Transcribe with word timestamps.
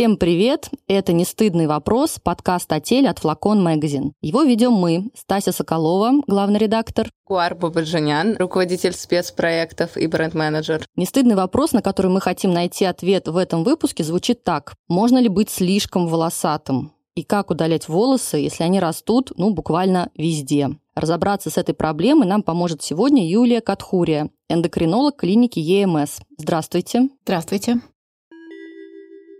Всем 0.00 0.16
привет! 0.16 0.70
Это 0.88 1.12
«Не 1.12 1.26
стыдный 1.26 1.66
вопрос» 1.66 2.18
подкаст 2.22 2.72
о 2.72 2.80
теле 2.80 3.10
от 3.10 3.18
Флакон 3.18 3.62
Магазин. 3.62 4.14
Его 4.22 4.44
ведем 4.44 4.72
мы, 4.72 5.10
Стася 5.14 5.52
Соколова, 5.52 6.22
главный 6.26 6.58
редактор. 6.58 7.10
Куар 7.24 7.54
Бабаджанян, 7.54 8.34
руководитель 8.38 8.94
спецпроектов 8.94 9.98
и 9.98 10.06
бренд-менеджер. 10.06 10.86
Не 10.96 11.04
стыдный 11.04 11.34
вопрос, 11.34 11.72
на 11.72 11.82
который 11.82 12.10
мы 12.10 12.22
хотим 12.22 12.54
найти 12.54 12.86
ответ 12.86 13.28
в 13.28 13.36
этом 13.36 13.62
выпуске, 13.62 14.02
звучит 14.02 14.42
так. 14.42 14.72
Можно 14.88 15.18
ли 15.18 15.28
быть 15.28 15.50
слишком 15.50 16.08
волосатым? 16.08 16.92
И 17.14 17.22
как 17.22 17.50
удалять 17.50 17.86
волосы, 17.86 18.38
если 18.38 18.64
они 18.64 18.80
растут, 18.80 19.32
ну, 19.36 19.52
буквально 19.52 20.08
везде? 20.16 20.70
Разобраться 20.94 21.50
с 21.50 21.58
этой 21.58 21.74
проблемой 21.74 22.26
нам 22.26 22.42
поможет 22.42 22.82
сегодня 22.82 23.28
Юлия 23.28 23.60
Катхурия, 23.60 24.30
эндокринолог 24.48 25.16
клиники 25.16 25.58
ЕМС. 25.58 26.20
Здравствуйте. 26.38 27.10
Здравствуйте. 27.24 27.82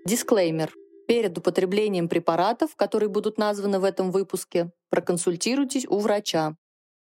Дисклеймер. 0.06 0.72
Перед 1.06 1.36
употреблением 1.36 2.09
препаратов, 2.09 2.77
которые 2.77 3.09
будут 3.09 3.36
названы 3.36 3.80
в 3.80 3.84
этом 3.84 4.10
выпуске, 4.10 4.70
проконсультируйтесь 4.90 5.86
у 5.88 5.98
врача. 5.98 6.56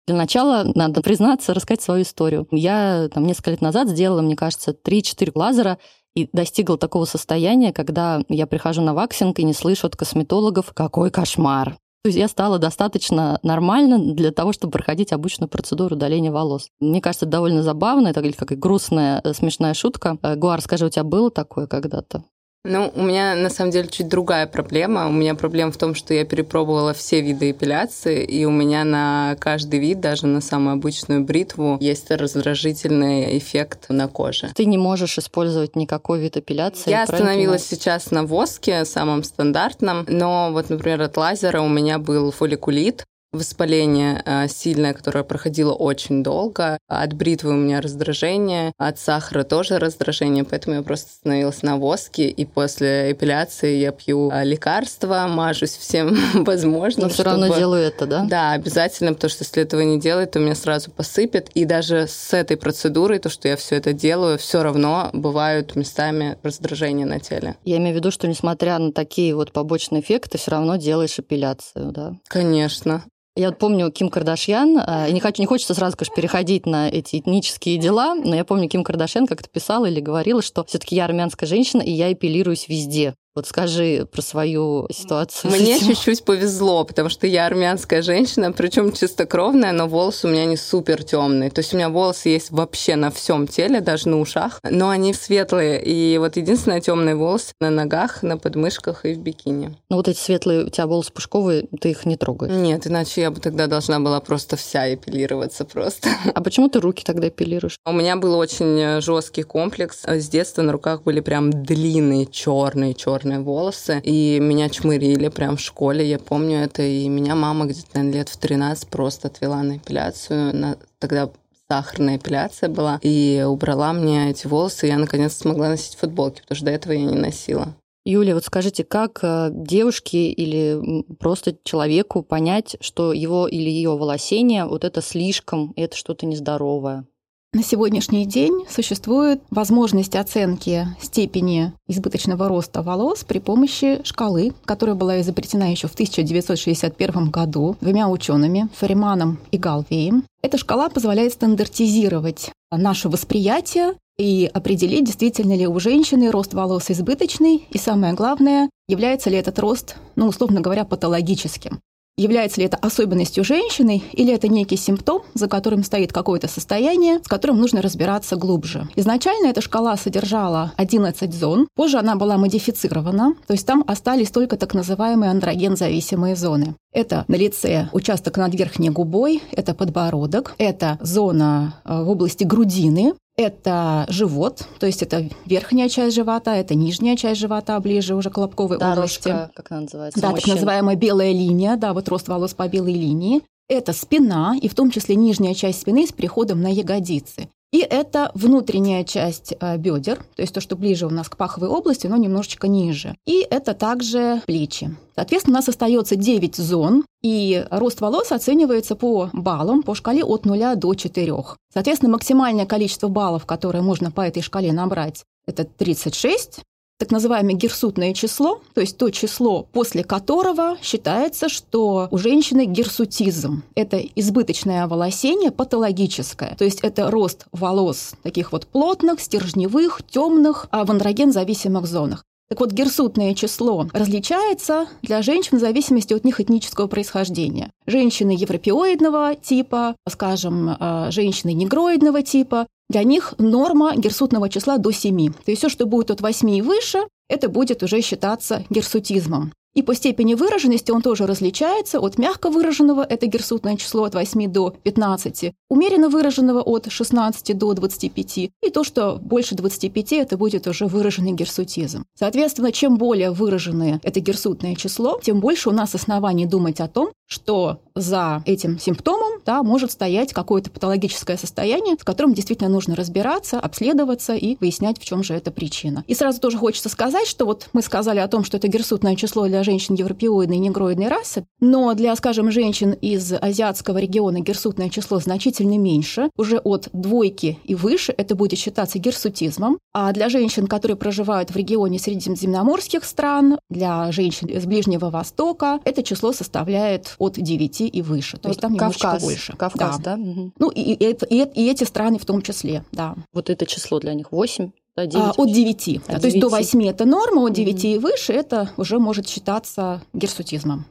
Для 0.07 0.15
начала 0.15 0.65
надо 0.73 1.01
признаться, 1.01 1.53
рассказать 1.53 1.81
свою 1.81 2.01
историю. 2.03 2.47
Я 2.49 3.09
там 3.13 3.25
несколько 3.25 3.51
лет 3.51 3.61
назад 3.61 3.89
сделала, 3.89 4.21
мне 4.21 4.35
кажется, 4.35 4.71
3-4 4.71 5.31
лазера 5.35 5.77
и 6.15 6.27
достигла 6.33 6.77
такого 6.77 7.05
состояния, 7.05 7.71
когда 7.71 8.21
я 8.27 8.47
прихожу 8.47 8.81
на 8.81 8.93
ваксинг 8.93 9.37
и 9.37 9.43
не 9.43 9.53
слышу 9.53 9.85
от 9.85 9.95
косметологов 9.95 10.73
«какой 10.73 11.11
кошмар». 11.11 11.77
То 12.01 12.07
есть 12.07 12.17
я 12.17 12.29
стала 12.29 12.57
достаточно 12.57 13.39
нормально 13.43 13.99
для 14.15 14.31
того, 14.31 14.53
чтобы 14.53 14.71
проходить 14.71 15.11
обычную 15.11 15.49
процедуру 15.49 15.95
удаления 15.95 16.31
волос. 16.31 16.69
Мне 16.79 17.01
кажется, 17.01 17.25
это 17.25 17.33
довольно 17.33 17.61
забавно, 17.61 18.07
это 18.07 18.23
как 18.31 18.57
грустная, 18.57 19.21
э, 19.21 19.33
смешная 19.33 19.73
шутка. 19.73 20.17
Э, 20.23 20.35
Гуар, 20.37 20.61
скажи, 20.61 20.85
у 20.85 20.89
тебя 20.89 21.03
было 21.03 21.29
такое 21.29 21.67
когда-то? 21.67 22.23
Ну, 22.65 22.91
у 22.93 23.03
меня 23.03 23.35
на 23.35 23.49
самом 23.49 23.71
деле 23.71 23.87
чуть 23.87 24.09
другая 24.09 24.45
проблема. 24.45 25.07
У 25.07 25.11
меня 25.11 25.33
проблема 25.33 25.71
в 25.71 25.77
том, 25.77 25.95
что 25.95 26.13
я 26.13 26.25
перепробовала 26.25 26.93
все 26.93 27.21
виды 27.21 27.51
эпиляции, 27.51 28.25
и 28.25 28.43
у 28.43 28.51
меня 28.51 28.83
на 28.83 29.37
каждый 29.39 29.79
вид, 29.79 30.01
даже 30.01 30.27
на 30.27 30.41
самую 30.41 30.73
обычную 30.73 31.23
бритву, 31.23 31.77
есть 31.79 32.11
раздражительный 32.11 33.37
эффект 33.37 33.85
на 33.87 34.09
коже. 34.09 34.51
Ты 34.53 34.65
не 34.65 34.77
можешь 34.77 35.17
использовать 35.17 35.77
никакой 35.77 36.19
вид 36.19 36.35
эпиляции? 36.35 36.89
Я 36.89 37.03
остановилась 37.03 37.65
сейчас 37.65 38.11
на 38.11 38.25
воске, 38.25 38.83
самом 38.83 39.23
стандартном, 39.23 40.05
но 40.09 40.49
вот, 40.51 40.69
например, 40.69 41.01
от 41.01 41.15
лазера 41.15 41.61
у 41.61 41.69
меня 41.69 41.97
был 41.97 42.31
фолликулит, 42.31 43.05
Воспаление 43.31 44.23
э, 44.25 44.47
сильное, 44.47 44.93
которое 44.93 45.23
проходило 45.23 45.71
очень 45.71 46.23
долго. 46.23 46.79
От 46.87 47.13
бритвы 47.13 47.51
у 47.51 47.57
меня 47.57 47.79
раздражение, 47.79 48.73
от 48.79 48.97
сахара 48.97 49.43
тоже 49.43 49.77
раздражение, 49.77 50.43
поэтому 50.43 50.77
я 50.77 50.81
просто 50.81 51.11
становилась 51.11 51.61
на 51.61 51.77
воске, 51.77 52.27
и 52.27 52.45
после 52.45 53.11
эпиляции 53.11 53.77
я 53.77 53.91
пью 53.91 54.31
э, 54.31 54.43
лекарства, 54.43 55.27
мажусь 55.29 55.77
всем 55.77 56.17
возможным. 56.43 57.03
Но 57.03 57.13
все 57.13 57.21
чтобы... 57.21 57.41
равно 57.41 57.55
делаю 57.55 57.83
это, 57.83 58.07
да? 58.07 58.25
Да, 58.27 58.53
обязательно, 58.53 59.13
потому 59.13 59.29
что 59.29 59.43
если 59.43 59.61
этого 59.61 59.81
не 59.81 59.99
делать, 59.99 60.31
то 60.31 60.39
меня 60.39 60.55
сразу 60.55 60.89
посыпет. 60.89 61.49
И 61.53 61.65
даже 61.65 62.07
с 62.07 62.33
этой 62.33 62.57
процедурой, 62.57 63.19
то, 63.19 63.29
что 63.29 63.47
я 63.47 63.57
все 63.57 63.75
это 63.75 63.93
делаю, 63.93 64.39
все 64.39 64.63
равно 64.63 65.11
бывают 65.13 65.75
местами 65.75 66.39
раздражения 66.41 67.05
на 67.05 67.19
теле. 67.19 67.57
Я 67.63 67.77
имею 67.77 67.93
в 67.93 67.97
виду, 67.99 68.09
что 68.09 68.27
несмотря 68.27 68.79
на 68.79 68.91
такие 68.91 69.35
вот 69.35 69.51
побочные 69.51 70.01
эффекты, 70.01 70.39
все 70.39 70.49
равно 70.49 70.77
делаешь 70.77 71.19
эпиляцию, 71.19 71.91
да? 71.91 72.13
Конечно. 72.27 73.03
Я 73.35 73.49
вот 73.49 73.59
помню 73.59 73.91
Ким 73.91 74.09
Кардашьян, 74.09 74.81
а, 74.85 75.07
и 75.07 75.13
не, 75.13 75.19
хочу, 75.19 75.41
не 75.41 75.45
хочется 75.45 75.73
сразу, 75.73 75.95
конечно, 75.95 76.15
переходить 76.15 76.65
на 76.65 76.89
эти 76.89 77.19
этнические 77.19 77.77
дела, 77.77 78.15
но 78.15 78.35
я 78.35 78.43
помню, 78.43 78.67
Ким 78.67 78.83
Кардашьян 78.83 79.27
как-то 79.27 79.49
писала 79.49 79.85
или 79.85 79.99
говорила, 79.99 80.41
что 80.41 80.63
все 80.65 80.77
таки 80.77 80.95
я 80.95 81.05
армянская 81.05 81.47
женщина, 81.47 81.81
и 81.81 81.91
я 81.91 82.11
эпилируюсь 82.11 82.67
везде. 82.67 83.15
Вот 83.39 83.47
скажи 83.47 84.05
про 84.11 84.21
свою 84.21 84.85
ситуацию. 84.91 85.49
Мне 85.49 85.79
чуть-чуть 85.79 86.25
повезло, 86.25 86.83
потому 86.83 87.07
что 87.07 87.25
я 87.25 87.45
армянская 87.45 88.01
женщина, 88.01 88.51
причем 88.51 88.91
чистокровная, 88.91 89.71
но 89.71 89.87
волосы 89.87 90.27
у 90.27 90.29
меня 90.29 90.43
не 90.43 90.57
супер 90.57 91.05
темные. 91.05 91.49
То 91.49 91.59
есть 91.59 91.73
у 91.73 91.77
меня 91.77 91.87
волосы 91.87 92.27
есть 92.27 92.51
вообще 92.51 92.97
на 92.97 93.11
всем 93.11 93.47
теле, 93.47 93.79
даже 93.79 94.09
на 94.09 94.19
ушах, 94.19 94.59
но 94.69 94.89
они 94.89 95.13
светлые. 95.13 95.81
И 95.81 96.17
вот 96.17 96.35
единственное 96.35 96.81
темные 96.81 97.15
волосы 97.15 97.53
на 97.61 97.69
ногах, 97.69 98.23
на 98.23 98.37
подмышках 98.37 99.05
и 99.05 99.13
в 99.13 99.19
бикини. 99.19 99.73
Ну 99.89 99.95
вот 99.95 100.09
эти 100.09 100.19
светлые 100.19 100.65
у 100.65 100.69
тебя 100.69 100.87
волосы 100.87 101.13
пушковые, 101.13 101.69
ты 101.79 101.91
их 101.91 102.05
не 102.05 102.17
трогаешь? 102.17 102.51
Нет, 102.53 102.87
иначе 102.87 103.21
я 103.21 103.31
бы 103.31 103.39
тогда 103.39 103.67
должна 103.67 104.01
была 104.01 104.19
просто 104.19 104.57
вся 104.57 104.93
эпилироваться 104.93 105.63
просто. 105.63 106.09
А 106.35 106.41
почему 106.41 106.67
ты 106.67 106.81
руки 106.81 107.03
тогда 107.05 107.29
эпилируешь? 107.29 107.77
У 107.85 107.93
меня 107.93 108.17
был 108.17 108.37
очень 108.37 108.99
жесткий 108.99 109.43
комплекс. 109.43 110.03
С 110.03 110.27
детства 110.27 110.61
на 110.61 110.73
руках 110.73 111.03
были 111.03 111.21
прям 111.21 111.51
длинные 111.51 112.25
черные 112.25 112.89
черные 112.93 113.28
черные 113.29 113.39
волосы, 113.39 114.01
и 114.03 114.39
меня 114.39 114.69
чмырили 114.69 115.29
прям 115.29 115.57
в 115.57 115.61
школе, 115.61 116.07
я 116.07 116.19
помню 116.19 116.59
это, 116.59 116.81
и 116.81 117.07
меня 117.07 117.35
мама 117.35 117.65
где-то, 117.65 117.89
наверное, 117.95 118.19
лет 118.19 118.29
в 118.29 118.37
13 118.37 118.87
просто 118.89 119.27
отвела 119.27 119.61
на 119.63 119.77
эпиляцию, 119.77 120.55
на... 120.55 120.77
тогда 120.99 121.29
сахарная 121.69 122.17
эпиляция 122.17 122.69
была, 122.69 122.99
и 123.03 123.45
убрала 123.47 123.93
мне 123.93 124.31
эти 124.31 124.47
волосы, 124.47 124.87
и 124.87 124.89
я 124.89 124.97
наконец 124.97 125.33
смогла 125.33 125.69
носить 125.69 125.95
футболки, 125.95 126.41
потому 126.41 126.55
что 126.55 126.65
до 126.65 126.71
этого 126.71 126.93
я 126.93 127.03
не 127.03 127.15
носила. 127.15 127.75
Юлия, 128.05 128.33
вот 128.33 128.45
скажите, 128.45 128.83
как 128.83 129.19
э, 129.21 129.49
девушке 129.51 130.31
или 130.31 131.03
просто 131.19 131.55
человеку 131.63 132.23
понять, 132.23 132.77
что 132.79 133.13
его 133.13 133.47
или 133.47 133.69
ее 133.69 133.95
волосение 133.95 134.65
вот 134.65 134.83
это 134.83 135.01
слишком, 135.01 135.73
это 135.75 135.95
что-то 135.95 136.25
нездоровое? 136.25 137.05
На 137.51 137.63
сегодняшний 137.63 138.27
день 138.27 138.63
существует 138.69 139.41
возможность 139.49 140.15
оценки 140.15 140.87
степени 141.01 141.73
избыточного 141.87 142.47
роста 142.47 142.83
волос 142.83 143.23
при 143.23 143.39
помощи 143.39 144.01
шкалы, 144.03 144.53
которая 144.65 144.95
была 144.95 145.19
изобретена 145.19 145.65
еще 145.65 145.87
в 145.87 145.93
1961 145.93 147.31
году 147.31 147.75
двумя 147.81 148.07
учеными 148.07 148.69
Фариманом 148.75 149.39
и 149.49 149.57
Галвеем. 149.57 150.25
Эта 150.43 150.59
шкала 150.59 150.89
позволяет 150.89 151.33
стандартизировать 151.33 152.51
наше 152.69 153.09
восприятие 153.09 153.95
и 154.19 154.47
определить, 154.53 155.05
действительно 155.05 155.57
ли 155.57 155.65
у 155.65 155.79
женщины 155.79 156.29
рост 156.29 156.53
волос 156.53 156.91
избыточный, 156.91 157.65
и 157.71 157.79
самое 157.79 158.13
главное, 158.13 158.69
является 158.87 159.31
ли 159.31 159.37
этот 159.37 159.57
рост, 159.57 159.95
ну, 160.15 160.27
условно 160.27 160.61
говоря, 160.61 160.85
патологическим. 160.85 161.79
Является 162.17 162.59
ли 162.59 162.67
это 162.67 162.77
особенностью 162.77 163.43
женщины 163.43 164.03
или 164.11 164.33
это 164.33 164.47
некий 164.49 164.75
симптом, 164.75 165.21
за 165.33 165.47
которым 165.47 165.83
стоит 165.83 166.11
какое-то 166.11 166.47
состояние, 166.47 167.19
с 167.23 167.27
которым 167.27 167.59
нужно 167.59 167.81
разбираться 167.81 168.35
глубже. 168.35 168.89
Изначально 168.95 169.47
эта 169.47 169.61
шкала 169.61 169.95
содержала 169.95 170.73
11 170.75 171.33
зон, 171.33 171.67
позже 171.75 171.97
она 171.97 172.15
была 172.15 172.37
модифицирована, 172.37 173.35
то 173.47 173.53
есть 173.53 173.65
там 173.65 173.83
остались 173.87 174.31
только 174.31 174.57
так 174.57 174.73
называемые 174.73 175.31
андроген-зависимые 175.31 176.35
зоны. 176.35 176.75
Это 176.91 177.25
на 177.27 177.35
лице 177.35 177.89
участок 177.93 178.37
над 178.37 178.55
верхней 178.55 178.89
губой, 178.89 179.43
это 179.51 179.75
подбородок, 179.75 180.55
это 180.57 180.97
зона 181.01 181.75
э, 181.85 182.03
в 182.03 182.09
области 182.09 182.43
грудины, 182.43 183.13
это 183.37 184.05
живот, 184.09 184.67
то 184.79 184.87
есть 184.87 185.03
это 185.03 185.29
верхняя 185.45 185.87
часть 185.87 186.15
живота, 186.15 186.55
это 186.55 186.73
нижняя 186.75 187.15
часть 187.15 187.39
живота, 187.39 187.79
ближе 187.79 188.15
уже 188.15 188.29
к 188.29 188.37
лобковой 188.37 188.79
Дорожка, 188.79 189.29
области. 189.29 189.51
как 189.55 189.71
она 189.71 189.81
называется? 189.81 190.19
Да, 190.19 190.31
так 190.31 190.47
называемая 190.47 190.95
белая 190.95 191.31
линия, 191.31 191.77
да, 191.77 191.93
вот 191.93 192.09
рост 192.09 192.27
волос 192.27 192.53
по 192.53 192.67
белой 192.67 192.93
линии. 192.93 193.41
Это 193.69 193.93
спина, 193.93 194.55
и 194.59 194.67
в 194.67 194.73
том 194.73 194.89
числе 194.89 195.15
нижняя 195.15 195.53
часть 195.53 195.81
спины 195.81 196.07
с 196.07 196.11
переходом 196.11 196.59
на 196.59 196.73
ягодицы. 196.73 197.49
И 197.71 197.79
это 197.79 198.31
внутренняя 198.33 199.03
часть 199.03 199.53
э, 199.59 199.77
бедер, 199.77 200.17
то 200.35 200.41
есть 200.41 200.53
то, 200.53 200.61
что 200.61 200.75
ближе 200.75 201.05
у 201.05 201.11
нас 201.11 201.29
к 201.29 201.37
паховой 201.37 201.69
области, 201.69 202.07
но 202.07 202.17
немножечко 202.17 202.67
ниже. 202.67 203.15
И 203.25 203.45
это 203.47 203.75
также 203.75 204.41
плечи. 204.47 204.95
Соответственно, 205.15 205.57
у 205.57 205.59
нас 205.59 205.69
остается 205.69 206.15
9 206.15 206.55
зон, 206.55 207.05
и 207.21 207.65
рост 207.69 208.01
волос 208.01 208.31
оценивается 208.31 208.95
по 208.95 209.29
баллам, 209.33 209.83
по 209.83 209.93
шкале 209.93 210.23
от 210.23 210.45
0 210.45 210.75
до 210.77 210.95
4. 210.95 211.33
Соответственно, 211.71 212.11
максимальное 212.11 212.65
количество 212.65 213.07
баллов, 213.07 213.45
которое 213.45 213.81
можно 213.81 214.09
по 214.09 214.21
этой 214.21 214.41
шкале 214.41 214.73
набрать, 214.73 215.23
это 215.45 215.63
36, 215.63 216.61
так 216.99 217.11
называемое 217.11 217.55
гирсутное 217.55 218.13
число, 218.13 218.61
то 218.73 218.81
есть 218.81 218.97
то 218.97 219.09
число, 219.09 219.63
после 219.71 220.03
которого 220.03 220.77
считается, 220.83 221.47
что 221.47 222.09
у 222.11 222.17
женщины 222.17 222.65
гирсутизм. 222.65 223.63
Это 223.73 223.97
избыточное 224.15 224.85
волосение 224.85 225.51
патологическое, 225.51 226.55
то 226.57 226.65
есть 226.65 226.81
это 226.81 227.09
рост 227.09 227.45
волос 227.53 228.15
таких 228.21 228.51
вот 228.51 228.67
плотных, 228.67 229.21
стержневых, 229.21 230.01
темных, 230.03 230.67
а 230.71 230.83
в 230.83 230.91
андроген-зависимых 230.91 231.87
зонах. 231.87 232.25
Так 232.49 232.61
вот, 232.61 232.71
герсутное 232.71 233.35
число 233.35 233.87
различается 233.93 234.87
для 235.03 235.21
женщин 235.21 235.57
в 235.57 235.61
зависимости 235.61 236.13
от 236.13 236.25
них 236.25 236.39
этнического 236.39 236.87
происхождения. 236.87 237.69
Женщины 237.85 238.31
европеоидного 238.31 239.35
типа, 239.35 239.95
скажем, 240.07 240.69
э, 240.79 241.11
женщины 241.11 241.53
негроидного 241.53 242.23
типа, 242.23 242.65
для 242.89 243.03
них 243.03 243.35
норма 243.37 243.95
герсутного 243.95 244.49
числа 244.49 244.79
до 244.79 244.91
7. 244.91 245.31
То 245.31 245.51
есть 245.51 245.59
все, 245.59 245.69
что 245.69 245.85
будет 245.85 246.09
от 246.09 246.21
8 246.21 246.49
и 246.49 246.61
выше, 246.63 247.03
это 247.29 247.49
будет 247.49 247.83
уже 247.83 248.01
считаться 248.01 248.65
герсутизмом. 248.71 249.53
И 249.75 249.83
по 249.83 249.93
степени 249.93 250.33
выраженности 250.33 250.91
он 250.91 251.01
тоже 251.01 251.27
различается 251.27 251.99
от 251.99 252.17
мягко 252.17 252.49
выраженного, 252.49 253.05
это 253.07 253.27
герсутное 253.27 253.77
число 253.77 254.03
от 254.03 254.15
8 254.15 254.51
до 254.51 254.71
15, 254.71 255.53
умеренно 255.69 256.09
выраженного 256.09 256.61
от 256.61 256.91
16 256.91 257.57
до 257.57 257.73
25, 257.73 258.37
и 258.37 258.51
то, 258.73 258.83
что 258.83 259.17
больше 259.21 259.55
25, 259.55 260.13
это 260.13 260.37
будет 260.37 260.67
уже 260.67 260.87
выраженный 260.87 261.33
герсутизм. 261.33 262.05
Соответственно, 262.17 262.71
чем 262.71 262.97
более 262.97 263.31
выраженное 263.31 263.99
это 264.03 264.19
герсутное 264.19 264.75
число, 264.75 265.19
тем 265.21 265.39
больше 265.39 265.69
у 265.69 265.71
нас 265.71 265.93
оснований 265.93 266.45
думать 266.45 266.79
о 266.79 266.87
том, 266.87 267.11
что 267.29 267.81
за 267.95 268.43
этим 268.45 268.79
симптомом 268.79 269.41
да, 269.45 269.61
может 269.63 269.91
стоять 269.91 270.33
какое-то 270.33 270.71
патологическое 270.71 271.37
состояние, 271.37 271.95
с 271.99 272.03
которым 272.03 272.33
действительно 272.33 272.69
нужно 272.69 272.95
разбираться, 272.95 273.59
обследоваться 273.59 274.35
и 274.35 274.57
выяснять, 274.59 274.99
в 274.99 275.05
чем 275.05 275.23
же 275.23 275.35
эта 275.35 275.51
причина. 275.51 276.03
И 276.07 276.15
сразу 276.15 276.39
тоже 276.41 276.57
хочется 276.57 276.89
сказать, 276.89 277.27
что 277.27 277.45
вот 277.45 277.69
мы 277.73 277.81
сказали 277.81 278.19
о 278.19 278.27
том, 278.27 278.43
что 278.43 278.57
это 278.57 278.67
герсутное 278.67 279.15
число 279.15 279.47
для 279.47 279.63
женщин 279.63 279.95
европеоидной 279.95 280.57
и 280.57 280.59
негроидной 280.59 281.07
расы, 281.07 281.45
но 281.59 281.93
для, 281.93 282.15
скажем, 282.15 282.51
женщин 282.51 282.93
из 282.93 283.31
азиатского 283.33 283.99
региона 283.99 284.39
герсутное 284.39 284.89
число 284.89 285.19
значительно 285.19 285.77
меньше, 285.77 286.29
уже 286.35 286.57
от 286.57 286.89
двойки 286.93 287.59
и 287.63 287.75
выше 287.75 288.13
это 288.17 288.35
будет 288.35 288.57
считаться 288.57 288.97
герсутизмом, 288.97 289.77
а 289.93 290.11
для 290.13 290.29
женщин, 290.29 290.67
которые 290.67 290.97
проживают 290.97 291.51
в 291.51 291.55
регионе 291.55 291.99
средиземноморских 291.99 293.03
стран, 293.03 293.59
для 293.69 294.11
женщин 294.11 294.47
из 294.47 294.65
Ближнего 294.65 295.09
Востока, 295.09 295.79
это 295.85 296.01
число 296.01 296.31
составляет 296.31 297.15
от 297.19 297.33
9 297.33 297.81
и 297.81 298.01
выше. 298.01 298.37
То 298.37 298.47
вот 298.47 298.49
есть 298.49 298.61
там 298.61 298.75
Кавказ, 298.75 299.01
немножечко 299.03 299.25
больше. 299.25 299.57
Кавказ, 299.57 299.99
да? 299.99 300.15
да? 300.15 300.23
Ну, 300.57 300.69
и, 300.69 300.93
и, 300.93 301.17
и, 301.29 301.43
и 301.43 301.69
эти 301.69 301.83
страны 301.83 302.17
в 302.17 302.25
том 302.25 302.41
числе, 302.41 302.83
да. 302.91 303.15
Вот 303.33 303.49
это 303.49 303.65
число 303.65 303.99
для 303.99 304.13
них 304.13 304.31
8? 304.31 304.71
Да, 304.95 305.05
9. 305.05 305.23
А, 305.23 305.31
от 305.31 305.51
9. 305.51 305.75
От 305.77 306.07
9. 306.07 306.21
То 306.21 306.27
есть 306.27 306.39
до 306.39 306.49
8 306.49 306.87
это 306.87 307.05
норма, 307.05 307.45
от 307.45 307.53
9 307.53 307.75
mm-hmm. 307.75 307.95
и 307.95 307.97
выше 307.99 308.33
это 308.33 308.71
уже 308.77 308.99
может 308.99 309.27
считаться 309.27 310.01
герсутизмом. 310.13 310.85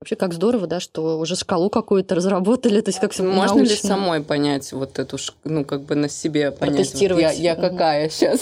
Вообще, 0.00 0.14
как 0.14 0.32
здорово, 0.32 0.68
да, 0.68 0.78
что 0.78 1.18
уже 1.18 1.34
шкалу 1.34 1.70
какую-то 1.70 2.14
разработали, 2.14 2.80
то 2.80 2.90
есть 2.90 3.00
как 3.00 3.10
все 3.10 3.24
Можно 3.24 3.56
научно. 3.56 3.72
ли 3.72 3.76
самой 3.76 4.20
понять 4.20 4.72
вот 4.72 4.96
эту, 5.00 5.16
ну, 5.42 5.64
как 5.64 5.82
бы 5.82 5.96
на 5.96 6.08
себе 6.08 6.52
понять, 6.52 6.92
вот 6.92 7.18
я, 7.18 7.32
я 7.32 7.56
какая 7.56 8.08
сейчас? 8.08 8.40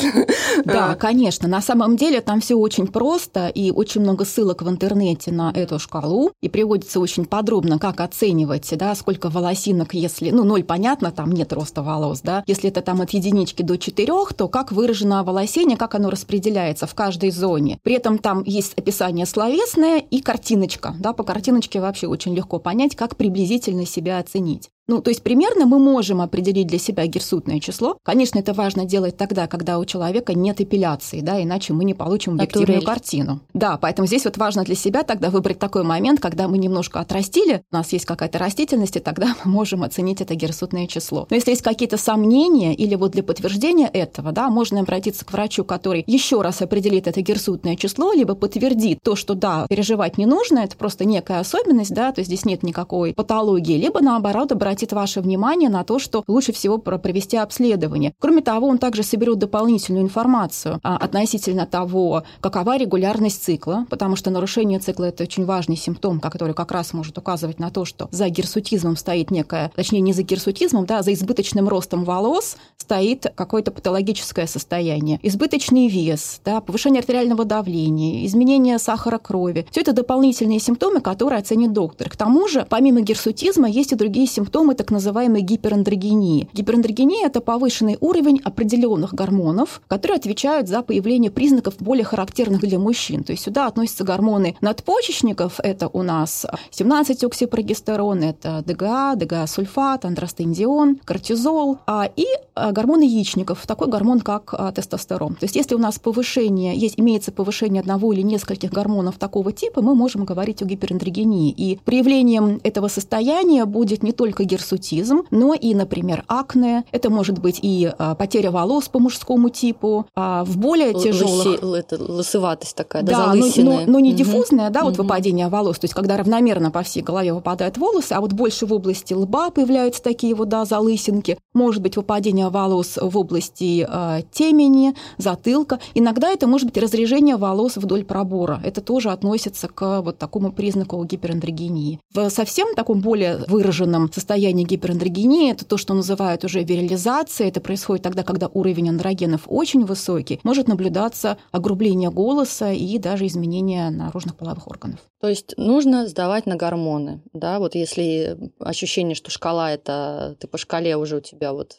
Да, 0.66 0.94
конечно. 1.00 1.48
На 1.48 1.62
самом 1.62 1.96
деле 1.96 2.20
там 2.20 2.42
все 2.42 2.56
очень 2.56 2.86
просто, 2.86 3.48
и 3.48 3.70
очень 3.70 4.02
много 4.02 4.26
ссылок 4.26 4.60
в 4.60 4.68
интернете 4.68 5.32
на 5.32 5.50
эту 5.50 5.78
шкалу, 5.78 6.30
и 6.42 6.50
приводится 6.50 7.00
очень 7.00 7.24
подробно, 7.24 7.78
как 7.78 8.02
оценивать, 8.02 8.68
да, 8.76 8.94
сколько 8.94 9.30
волосинок, 9.30 9.94
если, 9.94 10.32
ну, 10.32 10.44
ноль 10.44 10.62
понятно, 10.62 11.10
там 11.10 11.32
нет 11.32 11.54
роста 11.54 11.82
волос, 11.82 12.20
да, 12.20 12.44
если 12.46 12.68
это 12.68 12.82
там 12.82 13.00
от 13.00 13.10
единички 13.10 13.62
до 13.62 13.78
четырех, 13.78 14.34
то 14.34 14.48
как 14.48 14.72
выражено 14.72 15.24
волосение, 15.24 15.78
как 15.78 15.94
оно 15.94 16.10
распределяется 16.10 16.86
в 16.86 16.94
каждой 16.94 17.30
зоне. 17.30 17.78
При 17.82 17.94
этом 17.94 18.18
там 18.18 18.42
есть 18.44 18.74
описание 18.74 19.24
словесное 19.24 20.00
и 20.00 20.20
картиночка, 20.20 20.94
да, 20.98 21.14
по 21.14 21.24
картинке 21.24 21.45
картиночке 21.46 21.80
вообще 21.80 22.08
очень 22.08 22.34
легко 22.34 22.58
понять, 22.58 22.96
как 22.96 23.16
приблизительно 23.16 23.86
себя 23.86 24.18
оценить. 24.18 24.70
Ну, 24.88 25.00
то 25.02 25.10
есть 25.10 25.22
примерно 25.22 25.66
мы 25.66 25.80
можем 25.80 26.20
определить 26.20 26.68
для 26.68 26.78
себя 26.78 27.06
герсутное 27.06 27.58
число. 27.58 27.98
Конечно, 28.04 28.38
это 28.38 28.52
важно 28.52 28.84
делать 28.84 29.16
тогда, 29.16 29.48
когда 29.48 29.80
у 29.80 29.84
человека 29.84 30.32
нет 30.32 30.60
эпиляции, 30.60 31.20
да, 31.20 31.42
иначе 31.42 31.72
мы 31.72 31.84
не 31.84 31.94
получим 31.94 32.34
объективную 32.34 32.76
Натурель. 32.76 32.86
картину. 32.86 33.40
Да, 33.52 33.78
поэтому 33.78 34.06
здесь 34.06 34.24
вот 34.24 34.36
важно 34.36 34.62
для 34.62 34.76
себя 34.76 35.02
тогда 35.02 35.30
выбрать 35.30 35.58
такой 35.58 35.82
момент, 35.82 36.20
когда 36.20 36.46
мы 36.46 36.58
немножко 36.58 37.00
отрастили, 37.00 37.62
у 37.72 37.76
нас 37.76 37.92
есть 37.92 38.04
какая-то 38.04 38.38
растительность, 38.38 38.94
и 38.94 39.00
тогда 39.00 39.34
мы 39.44 39.50
можем 39.50 39.82
оценить 39.82 40.20
это 40.20 40.36
герсутное 40.36 40.86
число. 40.86 41.26
Но 41.30 41.34
если 41.34 41.50
есть 41.50 41.62
какие-то 41.62 41.96
сомнения 41.96 42.72
или 42.72 42.94
вот 42.94 43.10
для 43.10 43.24
подтверждения 43.24 43.88
этого, 43.88 44.30
да, 44.30 44.50
можно 44.50 44.80
обратиться 44.80 45.24
к 45.24 45.32
врачу, 45.32 45.64
который 45.64 46.04
еще 46.06 46.42
раз 46.42 46.62
определит 46.62 47.08
это 47.08 47.22
герсутное 47.22 47.74
число, 47.74 48.12
либо 48.12 48.36
подтвердит 48.36 49.00
то, 49.02 49.16
что 49.16 49.34
да, 49.34 49.66
переживать 49.68 50.16
не 50.16 50.26
нужно, 50.26 50.60
это 50.60 50.76
просто 50.76 51.04
некая 51.04 51.40
особенность, 51.40 51.92
да, 51.92 52.12
то 52.12 52.20
есть 52.20 52.28
здесь 52.28 52.44
нет 52.44 52.62
никакой 52.62 53.14
патологии, 53.14 53.76
либо 53.76 54.00
наоборот 54.00 54.52
обратиться 54.52 54.75
обратит 54.76 54.92
ваше 54.92 55.22
внимание 55.22 55.70
на 55.70 55.84
то, 55.84 55.98
что 55.98 56.22
лучше 56.26 56.52
всего 56.52 56.76
провести 56.76 57.38
обследование. 57.38 58.12
Кроме 58.18 58.42
того, 58.42 58.68
он 58.68 58.76
также 58.76 59.02
соберет 59.02 59.38
дополнительную 59.38 60.04
информацию 60.04 60.80
а, 60.82 60.98
относительно 60.98 61.64
того, 61.64 62.24
какова 62.40 62.76
регулярность 62.76 63.42
цикла, 63.42 63.86
потому 63.88 64.16
что 64.16 64.30
нарушение 64.30 64.78
цикла– 64.78 65.04
это 65.06 65.22
очень 65.22 65.46
важный 65.46 65.76
симптом, 65.76 66.20
который 66.20 66.52
как 66.52 66.72
раз 66.72 66.92
может 66.92 67.16
указывать 67.16 67.58
на 67.58 67.70
то, 67.70 67.86
что 67.86 68.08
за 68.10 68.28
гирсутизмом 68.28 68.96
стоит 68.96 69.30
некая, 69.30 69.72
точнее, 69.74 70.00
не 70.00 70.12
за 70.12 70.22
гирсутизмом, 70.22 70.84
да, 70.84 70.98
а 70.98 71.02
за 71.02 71.14
избыточным 71.14 71.68
ростом 71.68 72.04
волос 72.04 72.58
стоит 72.86 73.26
какое-то 73.34 73.72
патологическое 73.72 74.46
состояние. 74.46 75.18
Избыточный 75.24 75.88
вес, 75.88 76.40
да, 76.44 76.60
повышение 76.60 77.00
артериального 77.00 77.44
давления, 77.44 78.24
изменение 78.26 78.78
сахара 78.78 79.18
крови. 79.18 79.66
Все 79.72 79.80
это 79.80 79.92
дополнительные 79.92 80.60
симптомы, 80.60 81.00
которые 81.00 81.40
оценит 81.40 81.72
доктор. 81.72 82.08
К 82.08 82.16
тому 82.16 82.46
же, 82.46 82.64
помимо 82.68 83.00
гирсутизма, 83.00 83.68
есть 83.68 83.90
и 83.90 83.96
другие 83.96 84.28
симптомы, 84.28 84.76
так 84.76 84.92
называемой 84.92 85.42
гиперандрогении. 85.42 86.48
Гиперандрогения– 86.52 87.26
это 87.26 87.40
повышенный 87.40 87.98
уровень 88.00 88.40
определенных 88.44 89.14
гормонов, 89.14 89.80
которые 89.88 90.18
отвечают 90.18 90.68
за 90.68 90.82
появление 90.82 91.32
признаков 91.32 91.74
более 91.80 92.04
характерных 92.04 92.60
для 92.60 92.78
мужчин. 92.78 93.24
То 93.24 93.32
есть 93.32 93.42
сюда 93.42 93.66
относятся 93.66 94.04
гормоны 94.04 94.56
надпочечников, 94.60 95.58
это 95.58 95.88
у 95.88 96.02
нас 96.04 96.46
17-оксипрогестерон, 96.70 98.22
это 98.22 98.62
ДГА, 98.64 99.16
ДГА-сульфат, 99.16 100.04
андростендион, 100.04 101.00
кортизол, 101.04 101.78
а, 101.88 102.08
и 102.14 102.26
а, 102.54 102.75
гормоны 102.76 103.04
яичников, 103.04 103.66
такой 103.66 103.88
гормон, 103.88 104.20
как 104.20 104.52
а, 104.52 104.70
тестостерон. 104.70 105.34
То 105.34 105.44
есть 105.44 105.56
если 105.56 105.74
у 105.74 105.78
нас 105.78 105.98
повышение, 105.98 106.76
есть, 106.76 106.98
имеется 106.98 107.32
повышение 107.32 107.80
одного 107.80 108.12
или 108.12 108.20
нескольких 108.20 108.70
гормонов 108.70 109.16
такого 109.16 109.50
типа, 109.50 109.80
мы 109.80 109.94
можем 109.94 110.26
говорить 110.26 110.60
о 110.60 110.66
гиперандрогении. 110.66 111.50
И 111.50 111.78
проявлением 111.84 112.60
этого 112.64 112.88
состояния 112.88 113.64
будет 113.64 114.02
не 114.02 114.12
только 114.12 114.44
гирсутизм, 114.44 115.22
но 115.30 115.54
и, 115.54 115.74
например, 115.74 116.24
акне. 116.28 116.84
Это 116.92 117.08
может 117.08 117.38
быть 117.38 117.60
и 117.62 117.90
а, 117.98 118.14
потеря 118.14 118.50
волос 118.50 118.88
по 118.88 118.98
мужскому 118.98 119.48
типу. 119.48 120.06
А 120.14 120.44
в 120.44 120.58
более 120.58 120.92
тяжелых... 120.92 121.62
Лыси, 121.62 121.78
это 121.78 122.02
лысоватость 122.02 122.76
такая, 122.76 123.02
да, 123.02 123.32
да 123.32 123.34
но, 123.34 123.46
но, 123.56 123.80
но 123.86 124.00
не 124.00 124.10
угу. 124.10 124.18
диффузная, 124.18 124.68
да, 124.68 124.80
угу. 124.80 124.88
вот 124.88 124.98
выпадение 124.98 125.48
волос, 125.48 125.78
то 125.78 125.86
есть 125.86 125.94
когда 125.94 126.18
равномерно 126.18 126.70
по 126.70 126.82
всей 126.82 127.02
голове 127.02 127.32
выпадают 127.32 127.78
волосы, 127.78 128.12
а 128.12 128.20
вот 128.20 128.34
больше 128.34 128.66
в 128.66 128.72
области 128.72 129.14
лба 129.14 129.50
появляются 129.50 130.02
такие 130.02 130.34
вот, 130.34 130.50
да, 130.50 130.66
залысинки. 130.66 131.38
Может 131.54 131.82
быть 131.82 131.96
выпадение 131.96 132.50
волос 132.50 132.65
в 132.66 133.16
области 133.16 133.86
э, 133.88 134.22
темени, 134.30 134.94
затылка. 135.18 135.78
Иногда 135.94 136.30
это 136.30 136.46
может 136.46 136.68
быть 136.68 136.82
разрежение 136.82 137.36
волос 137.36 137.76
вдоль 137.76 138.04
пробора. 138.04 138.60
Это 138.64 138.80
тоже 138.80 139.10
относится 139.10 139.68
к 139.68 140.00
вот 140.00 140.18
такому 140.18 140.52
признаку 140.52 141.02
гиперандрогении. 141.04 142.00
В 142.12 142.28
совсем 142.30 142.74
таком 142.74 143.00
более 143.00 143.38
выраженном 143.48 144.12
состоянии 144.12 144.64
гиперандрогении, 144.64 145.50
это 145.50 145.64
то, 145.64 145.76
что 145.76 145.94
называют 145.94 146.44
уже 146.44 146.62
вирализацией. 146.62 147.48
Это 147.48 147.60
происходит 147.60 148.02
тогда, 148.02 148.22
когда 148.22 148.48
уровень 148.48 148.90
андрогенов 148.90 149.42
очень 149.46 149.84
высокий. 149.84 150.40
Может 150.42 150.68
наблюдаться 150.68 151.38
огрубление 151.52 152.10
голоса 152.10 152.72
и 152.72 152.98
даже 152.98 153.26
изменение 153.26 153.90
наружных 153.90 154.36
половых 154.36 154.66
органов. 154.66 155.00
То 155.20 155.28
есть 155.28 155.54
нужно 155.56 156.06
сдавать 156.06 156.46
на 156.46 156.56
гормоны, 156.56 157.22
да, 157.32 157.58
вот 157.58 157.74
если 157.74 158.38
ощущение, 158.60 159.14
что 159.14 159.30
шкала 159.30 159.72
это, 159.72 160.36
ты 160.38 160.46
по 160.46 160.58
шкале 160.58 160.96
уже 160.96 161.16
у 161.16 161.20
тебя 161.20 161.52
вот 161.52 161.78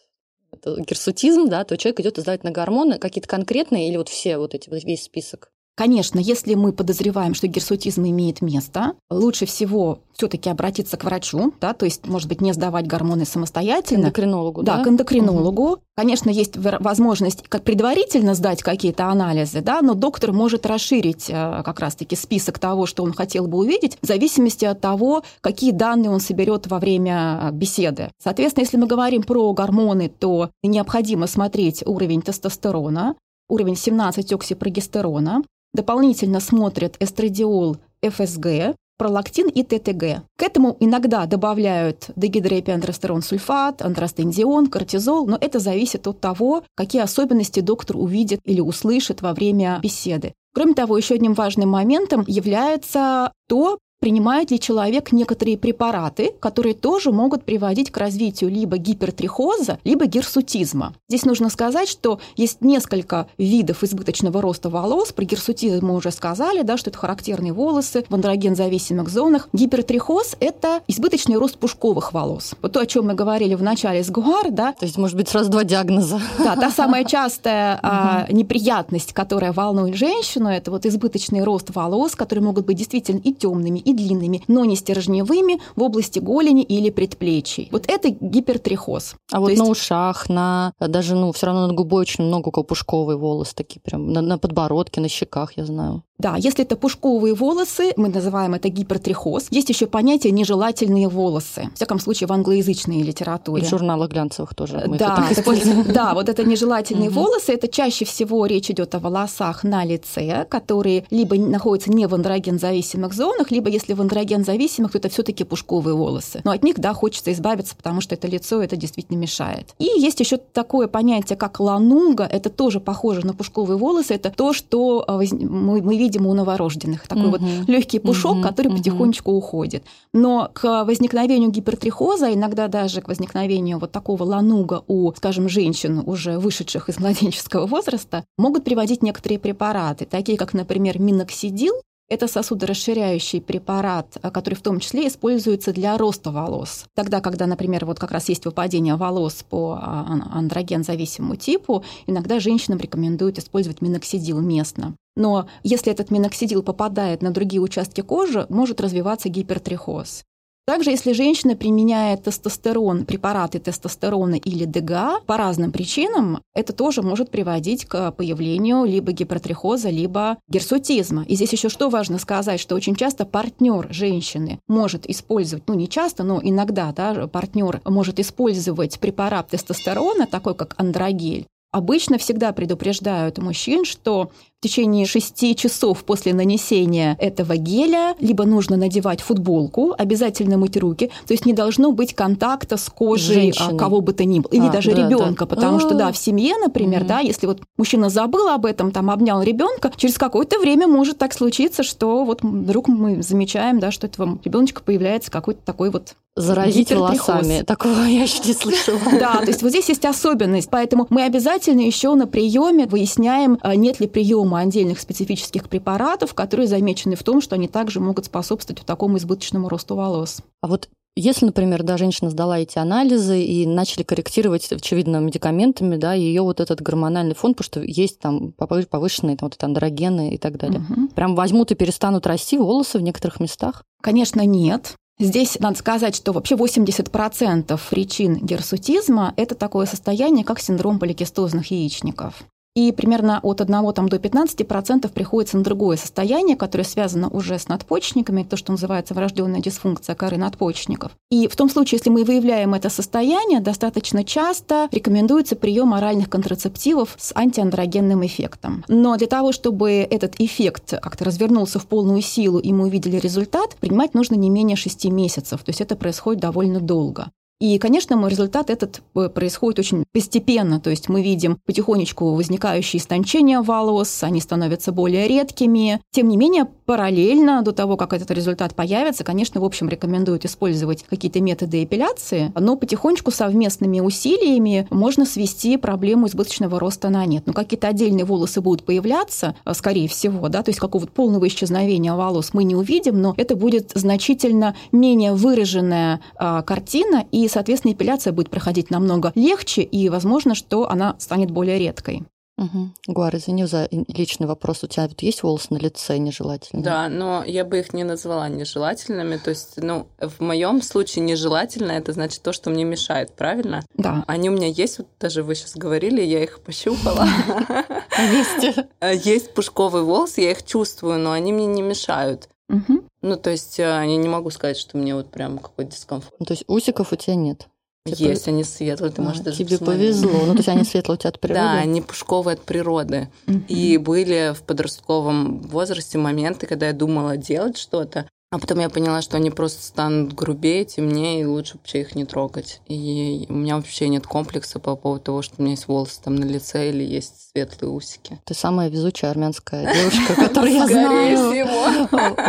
герсутизм, 0.53 1.49
да, 1.49 1.63
то 1.63 1.77
человек 1.77 1.99
идет 2.01 2.17
сдавать 2.17 2.43
на 2.43 2.51
гормоны 2.51 2.99
какие-то 2.99 3.27
конкретные 3.29 3.89
или 3.89 3.97
вот 3.97 4.09
все 4.09 4.37
вот 4.37 4.53
эти, 4.55 4.69
вот 4.69 4.83
весь 4.83 5.03
список? 5.03 5.51
Конечно, 5.77 6.17
если 6.17 6.55
мы 6.55 6.73
подозреваем, 6.73 7.35
что 7.35 7.45
герсутизм 7.45 8.03
имеет 8.05 8.41
место, 8.41 8.93
лучше 9.11 9.45
всего 9.45 9.99
все-таки 10.11 10.49
обратиться 10.49 10.97
к 10.97 11.03
врачу, 11.03 11.53
да, 11.61 11.73
то 11.73 11.85
есть, 11.85 12.07
может 12.07 12.27
быть, 12.27 12.41
не 12.41 12.51
сдавать 12.51 12.87
гормоны 12.87 13.25
самостоятельно. 13.25 14.05
К 14.05 14.17
эндокринологу, 14.17 14.63
да? 14.63 14.77
Да, 14.77 14.83
к 14.83 14.87
эндокринологу. 14.87 15.63
Угу. 15.73 15.79
Конечно, 15.95 16.31
есть 16.31 16.57
возможность 16.57 17.43
как 17.47 17.61
предварительно 17.61 18.33
сдать 18.33 18.63
какие-то 18.63 19.05
анализы, 19.05 19.61
да, 19.61 19.83
но 19.83 19.93
доктор 19.93 20.33
может 20.33 20.65
расширить 20.65 21.29
э, 21.29 21.61
как 21.63 21.79
раз-таки 21.79 22.15
список 22.15 22.57
того, 22.57 22.87
что 22.87 23.03
он 23.03 23.13
хотел 23.13 23.45
бы 23.45 23.59
увидеть, 23.59 23.99
в 24.01 24.07
зависимости 24.07 24.65
от 24.65 24.81
того, 24.81 25.21
какие 25.41 25.69
данные 25.69 26.09
он 26.09 26.21
соберет 26.21 26.65
во 26.65 26.79
время 26.79 27.39
э, 27.39 27.51
беседы. 27.51 28.09
Соответственно, 28.17 28.63
если 28.63 28.77
мы 28.77 28.87
говорим 28.87 29.21
про 29.21 29.53
гормоны, 29.53 30.09
то 30.09 30.49
необходимо 30.63 31.27
смотреть 31.27 31.83
уровень 31.85 32.23
тестостерона, 32.23 33.13
уровень 33.47 33.73
17-оксипрогестерона, 33.73 35.43
Дополнительно 35.73 36.39
смотрят 36.39 36.95
эстрадиол, 36.99 37.77
ФСГ, 38.01 38.75
пролактин 38.97 39.47
и 39.47 39.63
ТТГ. 39.63 40.23
К 40.37 40.43
этому 40.43 40.75
иногда 40.79 41.25
добавляют 41.25 42.09
дегидроэпиандростерон 42.15 43.21
сульфат, 43.21 43.81
андростендион, 43.81 44.67
кортизол, 44.67 45.27
но 45.27 45.37
это 45.39 45.59
зависит 45.59 46.07
от 46.07 46.19
того, 46.19 46.63
какие 46.75 47.01
особенности 47.01 47.59
доктор 47.59 47.97
увидит 47.97 48.39
или 48.43 48.59
услышит 48.59 49.21
во 49.21 49.33
время 49.33 49.79
беседы. 49.81 50.33
Кроме 50.53 50.73
того, 50.73 50.97
еще 50.97 51.15
одним 51.15 51.33
важным 51.33 51.69
моментом 51.69 52.23
является 52.27 53.31
то, 53.47 53.77
принимает 53.99 54.51
ли 54.51 54.59
человек 54.59 55.11
некоторые 55.11 55.57
препараты, 55.57 56.33
которые 56.39 56.75
тоже 56.75 57.11
могут 57.11 57.43
приводить 57.43 57.91
к 57.91 57.97
развитию 57.97 58.49
либо 58.49 58.77
гипертрихоза, 58.77 59.79
либо 59.83 60.05
гирсутизма. 60.05 60.93
Здесь 61.09 61.25
нужно 61.25 61.49
сказать, 61.49 61.89
что 61.89 62.19
есть 62.35 62.61
несколько 62.61 63.27
видов 63.37 63.83
избыточного 63.83 64.41
роста 64.41 64.69
волос. 64.69 65.11
Про 65.11 65.25
гирсутизм 65.25 65.87
мы 65.87 65.95
уже 65.95 66.11
сказали, 66.11 66.61
да, 66.61 66.77
что 66.77 66.89
это 66.89 66.99
характерные 66.99 67.53
волосы 67.53 68.05
в 68.07 68.13
андроген-зависимых 68.13 69.09
зонах. 69.09 69.49
Гипертрихоз– 69.53 70.35
это 70.39 70.81
избыточный 70.87 71.37
рост 71.37 71.57
пушковых 71.57 72.13
волос. 72.13 72.53
Вот 72.61 72.73
то, 72.73 72.81
о 72.81 72.85
чем 72.85 73.07
мы 73.07 73.13
говорили 73.15 73.55
в 73.55 73.63
начале 73.63 74.03
с 74.03 74.09
Гуар, 74.09 74.51
да. 74.51 74.73
То 74.73 74.85
есть, 74.85 74.97
может 74.97 75.15
быть, 75.15 75.29
сразу 75.29 75.49
два 75.49 75.63
диагноза. 75.63 76.21
Да, 76.37 76.55
та 76.55 76.69
самая 76.75 77.03
частая 77.03 77.79
а, 77.81 78.27
неприятность, 78.29 79.13
которая 79.13 79.53
волнует 79.53 79.95
женщину, 79.95 80.49
это 80.49 80.71
вот 80.71 80.85
избыточный 80.85 81.43
рост 81.43 81.73
волос, 81.73 82.15
которые 82.15 82.43
могут 82.45 82.65
быть 82.65 82.77
действительно 82.77 83.19
и 83.19 83.33
темными, 83.33 83.79
и 83.87 83.93
длинными, 83.93 84.43
но 84.47 84.65
не 84.65 84.75
стержневыми 84.75 85.59
в 85.75 85.81
области 85.81 86.19
голени 86.19 86.63
или 86.63 86.89
предплечий. 86.89 87.69
Вот 87.71 87.85
это 87.87 88.09
гипертрихоз. 88.09 89.15
А 89.31 89.39
вот 89.39 89.49
есть... 89.49 89.61
на 89.61 89.69
ушах, 89.69 90.29
на 90.29 90.73
даже, 90.79 91.15
ну, 91.15 91.31
все 91.31 91.47
равно 91.47 91.67
над 91.67 91.75
губой 91.75 92.01
очень 92.01 92.25
много 92.25 92.51
пушковые 92.51 93.17
волосы 93.17 93.55
такие 93.55 93.79
прям, 93.79 94.11
на, 94.11 94.21
на 94.21 94.37
подбородке, 94.37 95.01
на 95.01 95.07
щеках, 95.07 95.53
я 95.57 95.65
знаю. 95.65 96.03
Да, 96.19 96.35
если 96.35 96.63
это 96.63 96.75
пушковые 96.75 97.35
волосы, 97.35 97.93
мы 97.95 98.09
называем 98.09 98.55
это 98.55 98.69
гипертрихоз. 98.69 99.47
Есть 99.51 99.69
еще 99.69 99.85
понятие 99.85 100.31
нежелательные 100.31 101.07
волосы. 101.07 101.69
В 101.73 101.75
всяком 101.75 101.99
случае, 101.99 102.27
в 102.27 102.33
англоязычной 102.33 103.03
литературе. 103.03 103.61
И 103.61 103.65
в 103.65 103.69
журналах 103.69 104.09
глянцевых 104.09 104.55
тоже 104.55 104.83
мы 104.87 104.97
да, 104.97 105.27
это 105.29 105.43
так 105.43 105.93
Да, 105.93 106.13
вот 106.15 106.27
это 106.27 106.43
нежелательные 106.43 107.11
волосы. 107.11 107.53
Это 107.53 107.67
чаще 107.67 108.05
всего 108.05 108.47
речь 108.47 108.71
идет 108.71 108.95
о 108.95 108.99
волосах 108.99 109.63
на 109.63 109.85
лице, 109.85 110.47
которые 110.49 111.05
либо 111.11 111.35
находятся 111.35 111.91
не 111.91 112.07
в 112.07 112.15
андроген-зависимых 112.15 113.13
зонах, 113.13 113.51
либо 113.51 113.69
если 113.77 113.93
в 113.93 114.01
андроген-зависимых, 114.01 114.91
то 114.91 114.97
это 114.97 115.09
все 115.09 115.23
таки 115.23 115.43
пушковые 115.43 115.95
волосы. 115.95 116.41
Но 116.43 116.51
от 116.51 116.63
них, 116.63 116.79
да, 116.79 116.93
хочется 116.93 117.31
избавиться, 117.31 117.75
потому 117.75 118.01
что 118.01 118.15
это 118.15 118.27
лицо, 118.27 118.61
это 118.61 118.75
действительно 118.75 119.17
мешает. 119.17 119.73
И 119.79 119.85
есть 119.85 120.19
еще 120.19 120.37
такое 120.37 120.87
понятие, 120.87 121.37
как 121.37 121.59
ланунга. 121.59 122.23
Это 122.23 122.49
тоже 122.49 122.79
похоже 122.79 123.25
на 123.25 123.33
пушковые 123.33 123.77
волосы. 123.77 124.15
Это 124.15 124.31
то, 124.31 124.53
что 124.53 125.03
а, 125.07 125.17
мы, 125.17 125.81
мы 125.81 125.97
видим 125.97 126.25
у 126.25 126.33
новорожденных. 126.33 127.07
Такой 127.07 127.27
угу. 127.27 127.37
вот 127.37 127.41
легкий 127.67 127.99
пушок, 127.99 128.37
угу. 128.37 128.41
который 128.41 128.67
угу. 128.67 128.77
потихонечку 128.77 129.31
уходит. 129.31 129.83
Но 130.13 130.49
к 130.53 130.83
возникновению 130.83 131.51
гипертрихоза, 131.51 132.33
иногда 132.33 132.67
даже 132.67 133.01
к 133.01 133.07
возникновению 133.07 133.79
вот 133.79 133.91
такого 133.91 134.23
лануга 134.23 134.83
у, 134.87 135.13
скажем, 135.13 135.49
женщин, 135.49 136.01
уже 136.05 136.39
вышедших 136.39 136.89
из 136.89 136.99
младенческого 136.99 137.65
возраста, 137.65 138.23
могут 138.37 138.63
приводить 138.63 139.03
некоторые 139.03 139.39
препараты, 139.39 140.05
такие 140.05 140.37
как, 140.37 140.53
например, 140.53 140.99
миноксидил, 140.99 141.73
это 142.09 142.27
сосудорасширяющий 142.27 143.41
препарат, 143.41 144.17
э, 144.21 144.31
который 144.31 144.55
в 144.55 144.61
том 144.61 144.79
числе 144.79 145.07
используется 145.07 145.73
для 145.73 145.97
роста 145.97 146.31
волос. 146.31 146.85
Тогда, 146.95 147.21
когда, 147.21 147.47
например, 147.47 147.85
вот 147.85 147.99
как 147.99 148.11
раз 148.11 148.29
есть 148.29 148.45
выпадение 148.45 148.95
волос 148.95 149.43
по 149.47 149.77
а, 149.81 150.05
андроген-зависимому 150.33 151.35
типу, 151.35 151.83
иногда 152.05 152.39
женщинам 152.39 152.79
рекомендуют 152.79 153.37
использовать 153.37 153.81
миноксидил 153.81 154.39
местно. 154.39 154.95
Но 155.15 155.47
если 155.63 155.91
этот 155.91 156.11
миноксидил 156.11 156.61
попадает 156.61 157.21
на 157.21 157.31
другие 157.31 157.61
участки 157.61 158.01
кожи, 158.01 158.45
может 158.49 158.79
развиваться 158.79 159.29
гипертрихоз. 159.29 160.23
Также, 160.67 160.89
если 160.91 161.13
женщина 161.13 161.55
применяет 161.55 162.23
тестостерон, 162.23 163.05
препараты 163.05 163.57
тестостерона 163.57 164.35
или 164.35 164.65
ДГА 164.65 165.21
по 165.25 165.37
разным 165.37 165.71
причинам, 165.71 166.41
это 166.53 166.73
тоже 166.73 167.01
может 167.01 167.31
приводить 167.31 167.85
к 167.85 168.11
появлению 168.11 168.83
либо 168.83 169.13
гипертрихоза, 169.13 169.89
либо 169.89 170.39
герсутизма. 170.49 171.23
И 171.23 171.35
здесь 171.35 171.53
еще 171.53 171.69
что 171.69 171.89
важно 171.89 172.19
сказать, 172.19 172.59
что 172.59 172.75
очень 172.75 172.95
часто 172.97 173.25
партнер 173.25 173.87
женщины 173.91 174.59
может 174.67 175.09
использовать, 175.09 175.63
ну 175.67 175.73
не 175.73 175.87
часто, 175.87 176.23
но 176.23 176.41
иногда 176.43 176.91
да, 176.91 177.27
партнер 177.27 177.79
может 177.85 178.19
использовать 178.19 178.99
препарат 178.99 179.47
тестостерона, 179.47 180.27
такой 180.27 180.53
как 180.53 180.75
андрогель, 180.77 181.47
Обычно 181.71 182.17
всегда 182.17 182.53
предупреждают 182.53 183.37
мужчин, 183.39 183.83
что 183.83 184.31
в 184.59 184.63
течение 184.63 185.05
шести 185.05 185.55
часов 185.55 186.03
после 186.03 186.33
нанесения 186.33 187.15
этого 187.19 187.57
геля 187.57 188.15
либо 188.19 188.43
нужно 188.45 188.75
надевать 188.75 189.21
футболку, 189.21 189.93
обязательно 189.95 190.57
мыть 190.57 190.75
руки, 190.77 191.11
то 191.27 191.33
есть 191.33 191.45
не 191.45 191.53
должно 191.53 191.91
быть 191.91 192.15
контакта 192.15 192.77
с 192.77 192.89
кожей 192.89 193.37
а, 193.37 193.41
Женщины. 193.53 193.77
кого 193.77 194.01
бы 194.01 194.13
то 194.13 194.25
ни 194.25 194.39
было, 194.39 194.51
или 194.51 194.65
а, 194.65 194.71
даже 194.71 194.93
да, 194.93 195.07
ребенка, 195.07 195.45
да. 195.45 195.55
потому 195.55 195.77
А-а-а. 195.77 195.87
что 195.87 195.93
да, 195.93 196.11
в 196.11 196.17
семье, 196.17 196.55
например, 196.57 197.03
mm-hmm. 197.03 197.07
да, 197.07 197.19
если 197.19 197.45
вот 197.45 197.61
мужчина 197.77 198.09
забыл 198.09 198.49
об 198.49 198.65
этом, 198.65 198.91
там 198.91 199.11
обнял 199.11 199.43
ребенка, 199.43 199.91
через 199.95 200.17
какое-то 200.17 200.57
время 200.57 200.87
может 200.87 201.19
так 201.19 201.33
случиться, 201.33 201.83
что 201.83 202.25
вот 202.25 202.41
вдруг 202.41 202.87
мы 202.87 203.21
замечаем, 203.21 203.79
да, 203.79 203.91
что 203.91 204.07
этого 204.07 204.39
ребеночка 204.43 204.81
появляется 204.81 205.29
какой-то 205.29 205.61
такой 205.63 205.91
вот 205.91 206.15
Заразить 206.37 206.91
волосами. 206.91 207.63
Такого 207.63 208.03
я 208.03 208.21
еще 208.23 208.39
не 208.45 208.53
слышала. 208.53 208.99
Да, 209.19 209.37
то 209.37 209.47
есть 209.47 209.63
вот 209.63 209.69
здесь 209.69 209.89
есть 209.89 210.05
особенность. 210.05 210.69
Поэтому 210.69 211.07
мы 211.09 211.23
обязательно 211.23 211.81
еще 211.81 212.13
на 212.13 212.27
приеме 212.27 212.85
выясняем, 212.85 213.57
а, 213.61 213.75
нет 213.75 213.99
ли 213.99 214.07
приема 214.47 214.59
отдельных 214.59 214.99
специфических 214.99 215.67
препаратов, 215.69 216.33
которые 216.33 216.67
замечены 216.67 217.15
в 217.15 217.23
том, 217.23 217.41
что 217.41 217.55
они 217.55 217.67
также 217.67 217.99
могут 217.99 218.25
способствовать 218.25 218.85
такому 218.85 219.17
избыточному 219.17 219.67
росту 219.69 219.95
волос. 219.95 220.41
А 220.61 220.67
вот 220.67 220.89
если, 221.19 221.47
например, 221.47 221.81
да, 221.81 221.97
женщина 221.97 222.29
сдала 222.29 222.59
эти 222.59 222.77
анализы 222.77 223.41
и 223.41 223.65
начали 223.65 224.03
корректировать, 224.03 224.71
очевидно, 224.71 225.17
медикаментами, 225.17 225.97
да, 225.97 226.13
ее 226.13 226.43
вот 226.43 226.59
этот 226.59 226.81
гормональный 226.81 227.33
фон, 227.33 227.55
потому 227.55 227.65
что 227.65 227.81
есть 227.81 228.19
там 228.19 228.53
повышенные 228.53 229.35
там, 229.35 229.47
вот 229.47 229.55
это 229.55 229.65
андрогены 229.65 230.29
и 230.29 230.37
так 230.37 230.57
далее. 230.57 230.79
Угу. 230.79 231.07
Прям 231.15 231.35
возьмут 231.35 231.71
и 231.71 231.75
перестанут 231.75 232.27
расти 232.27 232.57
волосы 232.57 232.99
в 232.99 233.01
некоторых 233.01 233.39
местах? 233.39 233.83
Конечно, 234.01 234.45
нет. 234.45 234.93
Здесь 235.19 235.57
надо 235.59 235.75
сказать, 235.79 236.15
что 236.15 236.31
вообще 236.33 236.53
80% 236.53 237.79
причин 237.89 238.35
герсутизма– 238.35 239.33
это 239.37 239.55
такое 239.55 239.87
состояние, 239.87 240.45
как 240.45 240.59
синдром 240.59 240.99
поликистозных 240.99 241.71
яичников 241.71 242.43
и 242.77 242.91
примерно 242.91 243.39
от 243.41 243.59
1 243.59 243.93
там, 243.93 244.07
до 244.07 244.17
15% 244.17 245.09
приходится 245.11 245.57
на 245.57 245.63
другое 245.63 245.97
состояние, 245.97 246.55
которое 246.55 246.83
связано 246.83 247.27
уже 247.27 247.57
с 247.57 247.67
надпочечниками, 247.67 248.43
то, 248.43 248.55
что 248.55 248.71
называется 248.71 249.15
врожденная 249.15 249.61
дисфункция 249.61 250.13
коры 250.13 250.37
надпочечников. 250.37 251.13
И 251.31 251.47
в 251.47 251.55
том 251.55 251.71
случае, 251.71 251.97
если 251.97 252.11
мы 252.11 252.23
выявляем 252.23 252.75
это 252.75 252.91
состояние, 252.91 253.61
достаточно 253.61 254.23
часто 254.23 254.89
рекомендуется 254.91 255.55
прием 255.55 255.95
оральных 255.95 256.29
контрацептивов 256.29 257.15
с 257.17 257.31
антиандрогенным 257.35 258.23
эффектом. 258.23 258.85
Но 258.87 259.17
для 259.17 259.25
того, 259.25 259.53
чтобы 259.53 259.93
этот 260.07 260.35
эффект 260.37 260.99
как-то 261.01 261.25
развернулся 261.25 261.79
в 261.79 261.87
полную 261.87 262.21
силу 262.21 262.59
и 262.59 262.71
мы 262.73 262.85
увидели 262.85 263.17
результат, 263.17 263.75
принимать 263.79 264.13
нужно 264.13 264.35
не 264.35 264.51
менее 264.51 264.77
6 264.77 265.05
месяцев. 265.05 265.63
То 265.63 265.71
есть 265.71 265.81
это 265.81 265.95
происходит 265.95 266.41
довольно 266.41 266.79
долго. 266.79 267.31
И, 267.59 267.79
конечно, 267.79 268.15
мой 268.15 268.29
результат 268.29 268.69
этот 268.69 269.01
э, 269.15 269.29
происходит 269.29 269.79
очень 269.79 270.05
постепенно, 270.13 270.79
то 270.79 270.91
есть 270.91 271.09
мы 271.09 271.23
видим 271.23 271.57
потихонечку 271.65 272.35
возникающие 272.35 272.99
истончения 272.99 273.61
волос, 273.61 274.21
они 274.21 274.41
становятся 274.41 274.91
более 274.91 275.27
редкими. 275.27 275.99
Тем 276.11 276.27
не 276.29 276.37
менее, 276.37 276.67
параллельно 276.85 277.63
до 277.63 277.71
того, 277.71 277.97
как 277.97 278.13
этот 278.13 278.29
результат 278.29 278.75
появится, 278.75 279.23
конечно, 279.23 279.59
в 279.59 279.63
общем, 279.63 279.89
рекомендуют 279.89 280.45
использовать 280.45 281.03
какие-то 281.09 281.41
методы 281.41 281.83
эпиляции, 281.83 282.51
но 282.59 282.75
потихонечку 282.75 283.31
совместными 283.31 284.01
усилиями 284.01 284.87
можно 284.91 285.25
свести 285.25 285.77
проблему 285.77 286.27
избыточного 286.27 286.79
роста 286.79 287.09
на 287.09 287.25
нет. 287.25 287.47
Но 287.47 287.53
какие-то 287.53 287.87
отдельные 287.87 288.25
волосы 288.25 288.61
будут 288.61 288.85
появляться, 288.85 289.55
э, 289.65 289.73
скорее 289.73 290.07
всего, 290.07 290.47
да, 290.49 290.61
то 290.61 290.69
есть 290.69 290.79
какого-то 290.79 291.11
полного 291.11 291.47
исчезновения 291.47 292.13
волос 292.13 292.51
мы 292.53 292.63
не 292.65 292.75
увидим, 292.75 293.19
но 293.19 293.33
это 293.35 293.55
будет 293.55 293.93
значительно 293.95 294.75
менее 294.91 295.33
выраженная 295.33 296.21
а, 296.35 296.61
картина, 296.61 297.25
и 297.31 297.46
и, 297.47 297.49
соответственно, 297.49 297.93
эпиляция 297.93 298.33
будет 298.33 298.49
проходить 298.49 298.89
намного 298.89 299.31
легче, 299.33 299.81
и 299.81 300.09
возможно, 300.09 300.53
что 300.53 300.89
она 300.89 301.15
станет 301.17 301.49
более 301.49 301.79
редкой. 301.79 302.23
Угу. 302.57 302.89
Гуар, 303.07 303.33
извини 303.37 303.65
за 303.65 303.87
личный 303.89 304.47
вопрос. 304.47 304.83
У 304.83 304.87
тебя 304.87 305.07
вот 305.07 305.21
есть 305.21 305.43
волосы 305.43 305.67
на 305.69 305.77
лице 305.77 306.17
нежелательные? 306.17 306.83
Да, 306.83 307.07
но 307.07 307.43
я 307.45 307.63
бы 307.63 307.79
их 307.79 307.93
не 307.93 308.03
назвала 308.03 308.49
нежелательными. 308.49 309.37
То 309.37 309.51
есть, 309.51 309.77
ну, 309.77 310.09
в 310.19 310.41
моем 310.41 310.81
случае 310.81 311.23
нежелательно 311.23 311.93
это 311.93 312.11
значит 312.11 312.41
то, 312.41 312.51
что 312.51 312.69
мне 312.69 312.83
мешает, 312.83 313.33
правильно? 313.33 313.85
Да. 313.93 314.25
Они 314.27 314.49
у 314.49 314.53
меня 314.53 314.67
есть, 314.67 314.97
вот 314.97 315.07
даже 315.21 315.41
вы 315.41 315.55
сейчас 315.55 315.75
говорили, 315.75 316.21
я 316.21 316.43
их 316.43 316.59
пощупала. 316.59 317.27
Есть. 318.17 318.77
Есть 319.25 319.53
пушковые 319.53 320.03
волосы, 320.03 320.41
я 320.41 320.51
их 320.51 320.65
чувствую, 320.65 321.17
но 321.19 321.31
они 321.31 321.53
мне 321.53 321.67
не 321.67 321.81
мешают. 321.81 322.49
Ну, 322.69 323.35
то 323.37 323.49
есть 323.49 323.77
я 323.79 324.05
не 324.05 324.27
могу 324.27 324.49
сказать, 324.51 324.77
что 324.77 324.97
мне 324.97 325.15
вот 325.15 325.31
прям 325.31 325.57
какой-то 325.57 325.91
дискомфорт. 325.91 326.35
Ну, 326.39 326.45
то 326.45 326.53
есть 326.53 326.63
усиков 326.67 327.11
у 327.11 327.15
тебя 327.15 327.35
нет? 327.35 327.67
Есть, 328.05 328.47
они 328.47 328.63
светлые, 328.63 329.11
ты 329.11 329.21
а, 329.21 329.25
можешь 329.25 329.41
даже 329.41 329.57
Тебе 329.57 329.77
посмотреть. 329.77 330.21
повезло. 330.21 330.45
Ну, 330.45 330.51
то 330.53 330.59
есть 330.59 330.69
они 330.69 330.83
светлые 330.85 331.15
у 331.15 331.19
тебя 331.19 331.29
от 331.29 331.39
природы? 331.39 331.61
Да, 331.61 331.73
они 331.73 332.01
пушковые 332.01 332.53
от 332.53 332.61
природы. 332.61 333.29
И 333.67 333.97
были 333.97 334.53
в 334.55 334.63
подростковом 334.63 335.59
возрасте 335.61 336.17
моменты, 336.17 336.67
когда 336.67 336.87
я 336.87 336.93
думала 336.93 337.37
делать 337.37 337.77
что-то, 337.77 338.29
А 338.49 338.59
потом 338.59 338.79
я 338.79 338.89
поняла, 338.89 339.21
что 339.21 339.35
они 339.35 339.51
просто 339.51 339.83
станут 339.83 340.31
грубее, 340.31 340.85
темнее, 340.85 341.41
и 341.41 341.45
лучше 341.45 341.73
вообще 341.73 341.99
их 341.99 342.15
не 342.15 342.23
трогать. 342.23 342.79
И 342.87 343.45
у 343.49 343.53
меня 343.53 343.75
вообще 343.75 344.07
нет 344.07 344.25
комплекса 344.25 344.79
по 344.79 344.95
поводу 344.95 345.21
того, 345.21 345.41
что 345.41 345.55
у 345.57 345.63
меня 345.63 345.71
есть 345.71 345.89
волосы 345.89 346.21
там 346.23 346.35
на 346.35 346.45
лице 346.45 346.87
или 346.89 347.03
есть 347.03 347.49
светлые 347.51 347.91
усики. 347.91 348.39
Ты 348.45 348.53
самая 348.53 348.87
везучая 348.87 349.31
армянская 349.31 349.93
девушка, 349.93 350.35
которую 350.35 350.73
я 350.73 350.87
знаю. 350.87 351.67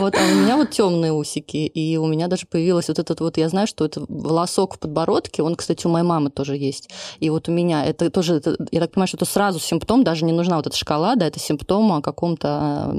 Вот, 0.01 0.15
а 0.15 0.25
у 0.25 0.35
меня 0.37 0.57
вот 0.57 0.71
темные 0.71 1.13
усики, 1.13 1.67
и 1.67 1.97
у 1.97 2.07
меня 2.07 2.29
даже 2.29 2.47
появилось 2.47 2.87
вот 2.87 3.01
этот 3.01 3.19
вот, 3.19 3.37
я 3.37 3.49
знаю, 3.49 3.67
что 3.67 3.85
это 3.85 4.05
волосок 4.09 4.77
в 4.77 4.79
подбородке, 4.79 5.43
он, 5.43 5.57
кстати, 5.57 5.85
у 5.89 5.91
моей 5.91 6.07
мамы 6.07 6.31
тоже 6.31 6.57
есть. 6.57 6.91
И 7.19 7.29
вот 7.29 7.49
у 7.49 7.53
меня 7.53 7.85
это 7.85 8.09
тоже, 8.09 8.41
я 8.71 8.81
так 8.81 8.93
понимаю, 8.93 9.09
что 9.09 9.17
это 9.17 9.25
сразу 9.25 9.59
симптом, 9.59 10.05
даже 10.05 10.25
не 10.25 10.33
нужна 10.33 10.59
вот 10.59 10.69
эта 10.69 10.77
шкала, 10.77 11.17
да, 11.17 11.27
это 11.27 11.41
симптом 11.41 11.91
о 11.93 12.03
каком-то 12.03 12.95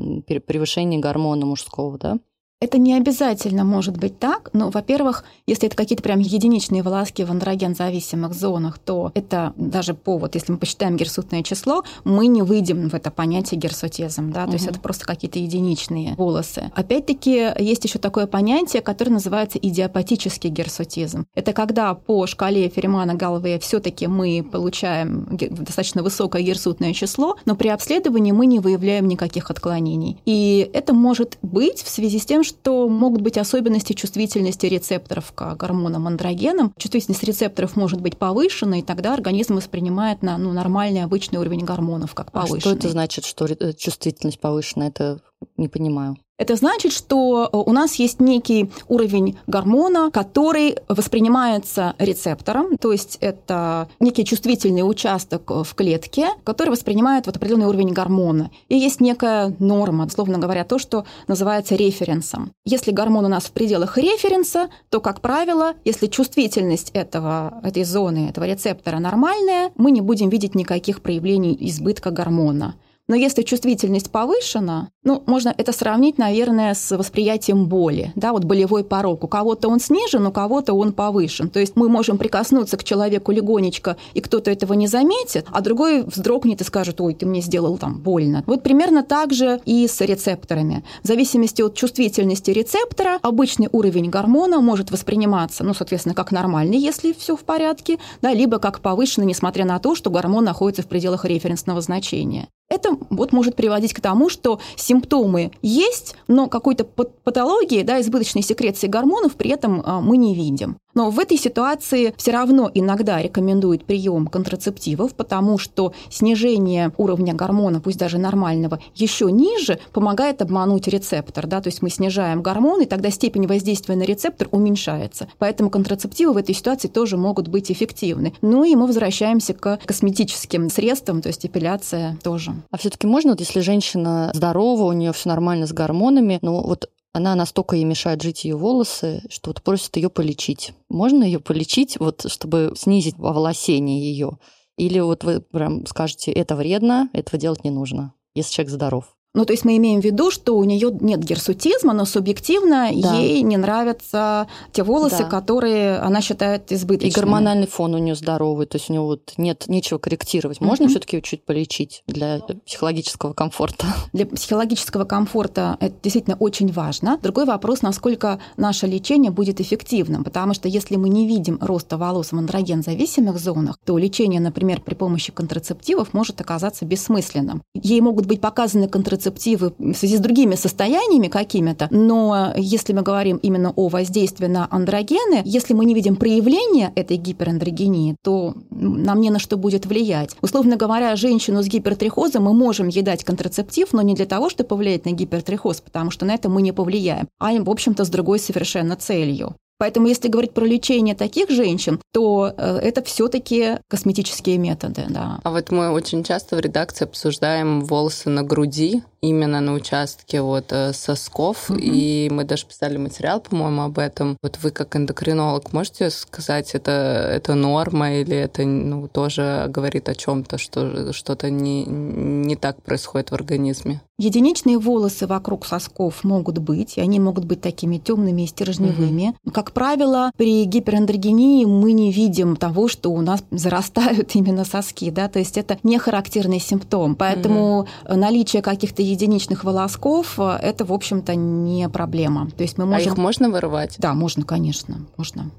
превышении 0.45 0.97
гормона 0.97 1.45
мужского, 1.45 1.97
да? 1.97 2.17
Это 2.61 2.77
не 2.77 2.93
обязательно 2.93 3.63
может 3.63 3.95
быть 3.95 4.19
так, 4.19 4.49
но, 4.51 4.69
во-первых, 4.69 5.23
если 5.47 5.67
это 5.67 5.77
какие-то 5.77 6.03
прям 6.03 6.19
единичные 6.19 6.83
волоски 6.83 7.23
в 7.23 7.31
андроген-зависимых 7.31 8.33
зонах, 8.33 8.79
то 8.79 9.13
это 9.15 9.53
даже 9.55 9.93
повод, 9.93 10.35
если 10.35 10.51
мы 10.51 10.57
посчитаем 10.57 10.97
герсутное 10.97 11.41
число, 11.41 11.85
мы 12.03 12.27
не 12.27 12.41
выйдем 12.41 12.89
в 12.89 12.93
это 12.95 13.11
понятие 13.11 13.61
герсутезом, 13.61 14.33
да, 14.33 14.43
угу. 14.43 14.51
то 14.51 14.57
есть 14.57 14.67
это 14.67 14.77
просто 14.77 15.05
какие-то 15.05 15.39
единичные 15.39 16.15
волосы. 16.15 16.69
Опять-таки, 16.75 17.49
есть 17.59 17.85
еще 17.85 17.97
такое 17.97 18.27
понятие, 18.27 18.81
которое 18.81 19.11
называется 19.11 19.57
идиопатический 19.57 20.49
герсутизм. 20.49 21.27
Это 21.35 21.53
когда 21.53 21.93
по 21.93 22.27
шкале 22.27 22.67
Феримана 22.67 23.13
Галвея 23.13 23.59
все 23.59 23.79
таки 23.79 24.07
мы 24.07 24.43
получаем 24.43 25.29
достаточно 25.31 26.03
высокое 26.03 26.41
герсутное 26.41 26.91
число, 26.91 27.37
но 27.45 27.55
при 27.55 27.69
обследовании 27.69 28.33
мы 28.33 28.47
не 28.47 28.59
выявляем 28.59 29.07
никаких 29.07 29.49
отклонений. 29.49 30.17
И 30.25 30.69
это 30.73 30.93
может 30.93 31.37
быть 31.41 31.81
в 31.81 31.87
связи 31.87 32.19
с 32.19 32.25
тем, 32.25 32.43
что 32.49 32.89
могут 32.89 33.21
быть 33.21 33.37
особенности 33.37 33.93
чувствительности 33.93 34.65
рецепторов 34.65 35.31
к 35.33 35.55
гормонам 35.55 36.07
андрогенам. 36.07 36.73
Чувствительность 36.77 37.23
рецепторов 37.23 37.75
может 37.75 38.01
быть 38.01 38.17
повышена, 38.17 38.79
и 38.79 38.81
тогда 38.81 39.13
организм 39.13 39.55
воспринимает 39.55 40.21
на 40.21 40.37
ну, 40.37 40.51
нормальный 40.51 41.03
обычный 41.03 41.39
уровень 41.39 41.63
гормонов 41.63 42.13
как 42.15 42.31
повышенный. 42.31 42.57
А 42.57 42.61
что 42.61 42.71
это 42.71 42.89
значит, 42.89 43.25
что 43.25 43.47
чувствительность 43.73 44.39
повышена? 44.39 44.87
Это 44.87 45.19
не 45.57 45.67
понимаю. 45.67 46.17
Это 46.39 46.55
значит, 46.55 46.93
что 46.93 47.49
э, 47.51 47.57
у 47.57 47.71
нас 47.73 47.95
есть 47.95 48.21
некий 48.21 48.71
уровень 48.87 49.37
гормона, 49.45 50.09
который 50.09 50.77
воспринимается 50.87 51.95
рецептором, 51.99 52.77
то 52.77 52.93
есть 52.93 53.17
это 53.19 53.89
некий 53.99 54.23
чувствительный 54.23 54.89
участок 54.89 55.51
в 55.51 55.75
клетке, 55.75 56.29
который 56.45 56.69
воспринимает 56.69 57.25
вот 57.25 57.35
определенный 57.35 57.65
уровень 57.65 57.91
гормона. 57.91 58.51
И 58.69 58.77
есть 58.77 59.01
некая 59.01 59.53
норма, 59.59 60.07
словно 60.09 60.37
говоря, 60.37 60.63
то, 60.63 60.79
что 60.79 61.03
называется 61.27 61.75
референсом. 61.75 62.53
Если 62.65 62.91
гормон 62.91 63.25
у 63.25 63.29
нас 63.29 63.43
в 63.43 63.51
пределах 63.51 63.97
референса, 63.97 64.69
то, 64.89 65.01
как 65.01 65.19
правило, 65.19 65.73
если 65.83 66.07
чувствительность 66.07 66.91
этого, 66.93 67.59
этой 67.63 67.83
зоны, 67.83 68.29
этого 68.29 68.45
рецептора 68.45 68.99
нормальная, 68.99 69.71
мы 69.75 69.91
не 69.91 69.99
будем 69.99 70.29
видеть 70.29 70.55
никаких 70.55 71.01
проявлений 71.01 71.57
избытка 71.59 72.11
гормона. 72.11 72.75
Но 73.09 73.15
если 73.15 73.41
чувствительность 73.41 74.11
повышена, 74.11 74.91
ну, 75.03 75.23
можно 75.25 75.51
это 75.57 75.71
сравнить, 75.71 76.19
наверное, 76.19 76.75
с 76.75 76.95
восприятием 76.95 77.65
боли. 77.65 78.13
Да, 78.15 78.33
вот 78.33 78.43
болевой 78.43 78.83
порог. 78.83 79.23
У 79.23 79.27
кого-то 79.27 79.67
он 79.67 79.79
снижен, 79.79 80.27
у 80.27 80.31
кого-то 80.31 80.73
он 80.73 80.93
повышен. 80.93 81.49
То 81.49 81.59
есть 81.59 81.75
мы 81.75 81.89
можем 81.89 82.19
прикоснуться 82.19 82.77
к 82.77 82.83
человеку 82.83 83.31
легонечко, 83.31 83.97
и 84.13 84.21
кто-то 84.21 84.51
этого 84.51 84.73
не 84.73 84.85
заметит, 84.85 85.47
а 85.51 85.61
другой 85.61 86.03
вздрогнет 86.03 86.61
и 86.61 86.63
скажет, 86.63 87.01
ой, 87.01 87.15
ты 87.15 87.25
мне 87.25 87.41
сделал 87.41 87.79
там 87.79 87.99
больно. 87.99 88.43
Вот 88.45 88.61
примерно 88.61 89.01
так 89.01 89.33
же 89.33 89.59
и 89.65 89.87
с 89.87 89.99
рецепторами. 90.01 90.83
В 91.01 91.07
зависимости 91.07 91.63
от 91.63 91.73
чувствительности 91.73 92.51
рецептора 92.51 93.17
обычный 93.23 93.69
уровень 93.71 94.11
гормона 94.11 94.61
может 94.61 94.91
восприниматься, 94.91 95.63
ну, 95.63 95.73
соответственно, 95.73 96.13
как 96.13 96.31
нормальный, 96.31 96.77
если 96.77 97.13
все 97.13 97.35
в 97.35 97.41
порядке, 97.41 97.97
да, 98.21 98.31
либо 98.35 98.59
как 98.59 98.81
повышенный, 98.81 99.25
несмотря 99.25 99.65
на 99.65 99.79
то, 99.79 99.95
что 99.95 100.11
гормон 100.11 100.43
находится 100.43 100.83
в 100.83 100.87
пределах 100.87 101.25
референсного 101.25 101.81
значения. 101.81 102.49
Это 102.69 102.95
вот 103.09 103.31
может 103.31 103.55
приводить 103.55 103.93
к 103.93 103.99
тому, 103.99 104.29
что 104.29 104.59
симптомы 104.75 105.51
есть, 105.63 106.15
но 106.27 106.47
какой-то 106.47 106.85
патологии, 106.85 107.81
да, 107.81 107.99
избыточной 107.99 108.43
секреции 108.43 108.85
гормонов 108.85 109.35
при 109.35 109.49
этом 109.49 109.81
а, 109.83 110.01
мы 110.01 110.17
не 110.17 110.35
видим. 110.35 110.77
Но 110.95 111.11
в 111.11 111.19
этой 111.19 111.37
ситуации 111.37 112.13
все 112.17 112.31
равно 112.31 112.69
иногда 112.73 113.21
рекомендуют 113.21 113.85
прием 113.85 114.27
контрацептивов, 114.27 115.13
потому 115.13 115.57
что 115.57 115.93
снижение 116.09 116.91
уровня 116.97 117.33
гормона, 117.33 117.79
пусть 117.79 117.97
даже 117.97 118.17
нормального, 118.17 118.79
еще 118.95 119.31
ниже, 119.31 119.79
помогает 119.93 120.41
обмануть 120.41 120.87
рецептор. 120.87 121.47
Да? 121.47 121.61
То 121.61 121.67
есть 121.67 121.81
мы 121.81 121.89
снижаем 121.89 122.41
гормон, 122.41 122.81
и 122.81 122.85
тогда 122.85 123.11
степень 123.11 123.47
воздействия 123.47 123.95
на 123.95 124.03
рецептор 124.03 124.47
уменьшается. 124.51 125.27
Поэтому 125.37 125.69
контрацептивы 125.69 126.33
в 126.33 126.37
этой 126.37 126.55
ситуации 126.55 126.87
тоже 126.87 127.17
могут 127.17 127.47
быть 127.47 127.71
эффективны. 127.71 128.33
Ну 128.41 128.63
и 128.63 128.75
мы 128.75 128.87
возвращаемся 128.87 129.53
к 129.53 129.79
косметическим 129.85 130.69
средствам, 130.69 131.21
то 131.21 131.27
есть 131.27 131.45
эпиляция 131.45 132.17
тоже. 132.23 132.53
А 132.71 132.77
все-таки 132.77 133.07
можно, 133.07 133.31
вот 133.31 133.39
если 133.39 133.59
женщина 133.59 134.31
здорова, 134.33 134.83
у 134.83 134.93
нее 134.93 135.13
все 135.13 135.29
нормально 135.29 135.67
с 135.67 135.71
гормонами, 135.71 136.39
ну 136.41 136.61
вот 136.61 136.89
она 137.13 137.35
настолько 137.35 137.75
ей 137.75 137.85
мешает 137.85 138.21
жить 138.21 138.45
ее 138.45 138.55
волосы, 138.55 139.23
что 139.29 139.49
вот 139.49 139.61
просит 139.61 139.95
ее 139.97 140.09
полечить. 140.09 140.73
Можно 140.89 141.23
ее 141.23 141.39
полечить, 141.39 141.99
вот, 141.99 142.25
чтобы 142.29 142.73
снизить 142.75 143.15
оволосение 143.17 144.01
ее? 144.01 144.37
Или 144.77 144.99
вот 144.99 145.23
вы 145.23 145.41
прям 145.41 145.85
скажете, 145.85 146.31
это 146.31 146.55
вредно, 146.55 147.09
этого 147.13 147.39
делать 147.39 147.63
не 147.63 147.71
нужно, 147.71 148.13
если 148.33 148.53
человек 148.53 148.71
здоров? 148.71 149.15
Ну, 149.35 149.45
то 149.45 149.53
есть 149.53 149.63
мы 149.63 149.77
имеем 149.77 150.01
в 150.01 150.03
виду, 150.03 150.31
что 150.31 150.57
у 150.57 150.63
нее 150.63 150.89
нет 151.01 151.19
герсутизма, 151.19 151.93
но 151.93 152.05
субъективно 152.05 152.89
да. 152.91 153.15
ей 153.15 153.43
не 153.43 153.57
нравятся 153.57 154.47
те 154.71 154.81
волосы, 154.81 155.19
да. 155.19 155.25
которые 155.25 155.97
она 155.99 156.19
считает 156.21 156.71
избыточными. 156.71 157.11
И 157.11 157.15
гормональный 157.15 157.67
фон 157.67 157.93
у 157.93 157.99
нее 157.99 158.15
здоровый, 158.15 158.65
то 158.65 158.77
есть 158.77 158.89
у 158.89 158.93
нее 158.93 159.03
вот 159.03 159.33
нет 159.37 159.65
нечего 159.67 159.99
корректировать. 159.99 160.61
Можно 160.61 160.85
mm-hmm. 160.85 160.89
все-таки 160.89 161.21
чуть 161.21 161.45
полечить 161.45 162.03
для 162.07 162.39
психологического 162.65 163.33
комфорта? 163.33 163.85
Для 164.13 164.25
психологического 164.25 165.05
комфорта 165.05 165.77
это 165.79 165.93
действительно 166.01 166.35
очень 166.37 166.71
важно. 166.71 167.19
Другой 167.21 167.45
вопрос, 167.45 167.83
насколько 167.83 168.39
наше 168.57 168.87
лечение 168.87 169.29
будет 169.29 169.61
эффективным, 169.61 170.23
потому 170.23 170.55
что 170.55 170.67
если 170.67 170.95
мы 170.95 171.07
не 171.07 171.27
видим 171.27 171.59
роста 171.61 171.97
волос 171.97 172.31
в 172.31 172.37
андроген-зависимых 172.37 173.37
зонах, 173.37 173.77
то 173.85 173.95
лечение, 173.99 174.41
например, 174.41 174.81
при 174.81 174.95
помощи 174.95 175.31
контрацептивов 175.31 176.15
может 176.15 176.41
оказаться 176.41 176.83
бессмысленным. 176.83 177.61
Ей 177.75 178.01
могут 178.01 178.25
быть 178.25 178.41
показаны 178.41 178.87
контрацептивы 178.87 179.18
контрацептивы 179.19 179.73
в 179.77 179.93
связи 179.93 180.17
с 180.17 180.19
другими 180.19 180.55
состояниями 180.55 181.27
какими-то, 181.27 181.87
но 181.91 182.53
если 182.55 182.93
мы 182.93 183.01
говорим 183.01 183.37
именно 183.37 183.73
о 183.75 183.89
воздействии 183.89 184.47
на 184.47 184.67
андрогены, 184.71 185.41
если 185.45 185.73
мы 185.73 185.85
не 185.85 185.93
видим 185.93 186.15
проявления 186.15 186.91
этой 186.95 187.17
гиперандрогении, 187.17 188.15
то 188.23 188.55
нам 188.71 189.19
не 189.21 189.29
на 189.29 189.39
что 189.39 189.57
будет 189.57 189.85
влиять. 189.85 190.35
Условно 190.41 190.77
говоря, 190.77 191.15
женщину 191.15 191.61
с 191.61 191.67
гипертрихозом 191.67 192.43
мы 192.43 192.53
можем 192.53 192.87
ей 192.87 193.01
дать 193.01 193.23
контрацептив, 193.23 193.93
но 193.93 194.01
не 194.01 194.15
для 194.15 194.25
того, 194.25 194.49
чтобы 194.49 194.69
повлиять 194.69 195.05
на 195.05 195.11
гипертрихоз, 195.11 195.81
потому 195.81 196.11
что 196.11 196.25
на 196.25 196.33
это 196.33 196.49
мы 196.49 196.61
не 196.61 196.71
повлияем, 196.71 197.27
а, 197.39 197.51
в 197.51 197.69
общем-то, 197.69 198.05
с 198.05 198.09
другой 198.09 198.39
совершенно 198.39 198.95
целью. 198.95 199.55
Поэтому, 199.79 200.07
если 200.07 200.27
говорить 200.27 200.53
про 200.53 200.65
лечение 200.65 201.15
таких 201.15 201.49
женщин, 201.49 202.01
то 202.11 202.53
э, 202.55 202.79
это 202.83 203.01
все-таки 203.01 203.77
косметические 203.87 204.57
методы, 204.57 205.05
да. 205.07 205.39
А 205.41 205.51
вот 205.51 205.71
мы 205.71 205.89
очень 205.91 206.25
часто 206.25 206.57
в 206.57 206.59
редакции 206.59 207.05
обсуждаем 207.05 207.85
волосы 207.85 208.29
на 208.29 208.43
груди, 208.43 209.03
именно 209.21 209.61
на 209.61 209.73
участке 209.73 210.41
вот 210.41 210.73
э, 210.73 210.91
сосков, 210.91 211.69
mm-hmm. 211.69 211.79
и 211.79 212.29
мы 212.29 212.43
даже 212.43 212.65
писали 212.65 212.97
материал, 212.97 213.39
по-моему, 213.39 213.83
об 213.83 213.99
этом. 213.99 214.35
Вот 214.43 214.59
вы 214.61 214.71
как 214.71 214.97
эндокринолог 214.97 215.71
можете 215.71 216.09
сказать, 216.09 216.75
это 216.75 216.91
это 216.91 217.55
норма 217.55 218.15
или 218.15 218.35
это 218.35 218.65
ну 218.65 219.07
тоже 219.07 219.65
говорит 219.69 220.09
о 220.09 220.15
чем-то, 220.15 220.57
что 220.57 221.13
что-то 221.13 221.49
не 221.49 221.85
не 221.85 222.57
так 222.57 222.83
происходит 222.83 223.31
в 223.31 223.33
организме? 223.35 224.01
Единичные 224.19 224.77
волосы 224.77 225.27
вокруг 225.27 225.65
сосков 225.65 226.25
могут 226.25 226.57
быть, 226.57 226.97
и 226.97 227.01
они 227.01 227.21
могут 227.21 227.45
быть 227.45 227.61
такими 227.61 227.97
темными 227.99 228.41
и 228.41 228.47
стержневыми. 228.47 229.33
Mm-hmm. 229.45 229.51
Как 229.53 229.71
правило, 229.71 230.31
при 230.35 230.65
гиперандрогении 230.65 231.63
мы 231.63 231.93
не 231.93 232.11
видим 232.11 232.57
того, 232.57 232.89
что 232.89 233.11
у 233.11 233.21
нас 233.21 233.45
зарастают 233.51 234.35
именно 234.35 234.65
соски, 234.65 235.09
да, 235.09 235.29
то 235.29 235.39
есть 235.39 235.57
это 235.57 235.79
не 235.83 235.97
характерный 235.97 236.59
симптом. 236.59 237.15
Поэтому 237.15 237.87
mm-hmm. 238.03 238.15
наличие 238.17 238.61
каких-то 238.61 239.01
единичных 239.01 239.63
волосков 239.63 240.37
э, 240.37 240.59
это, 240.61 240.83
в 240.83 240.91
общем-то, 240.91 241.35
не 241.35 241.87
проблема. 241.87 242.49
То 242.57 242.63
есть 242.63 242.77
мы 242.77 242.85
можем... 242.85 243.11
А 243.11 243.11
их 243.13 243.17
можно 243.17 243.49
вырывать? 243.49 243.95
Да, 243.99 244.13
можно, 244.13 244.43
конечно, 244.43 244.97
можно. 245.15 245.49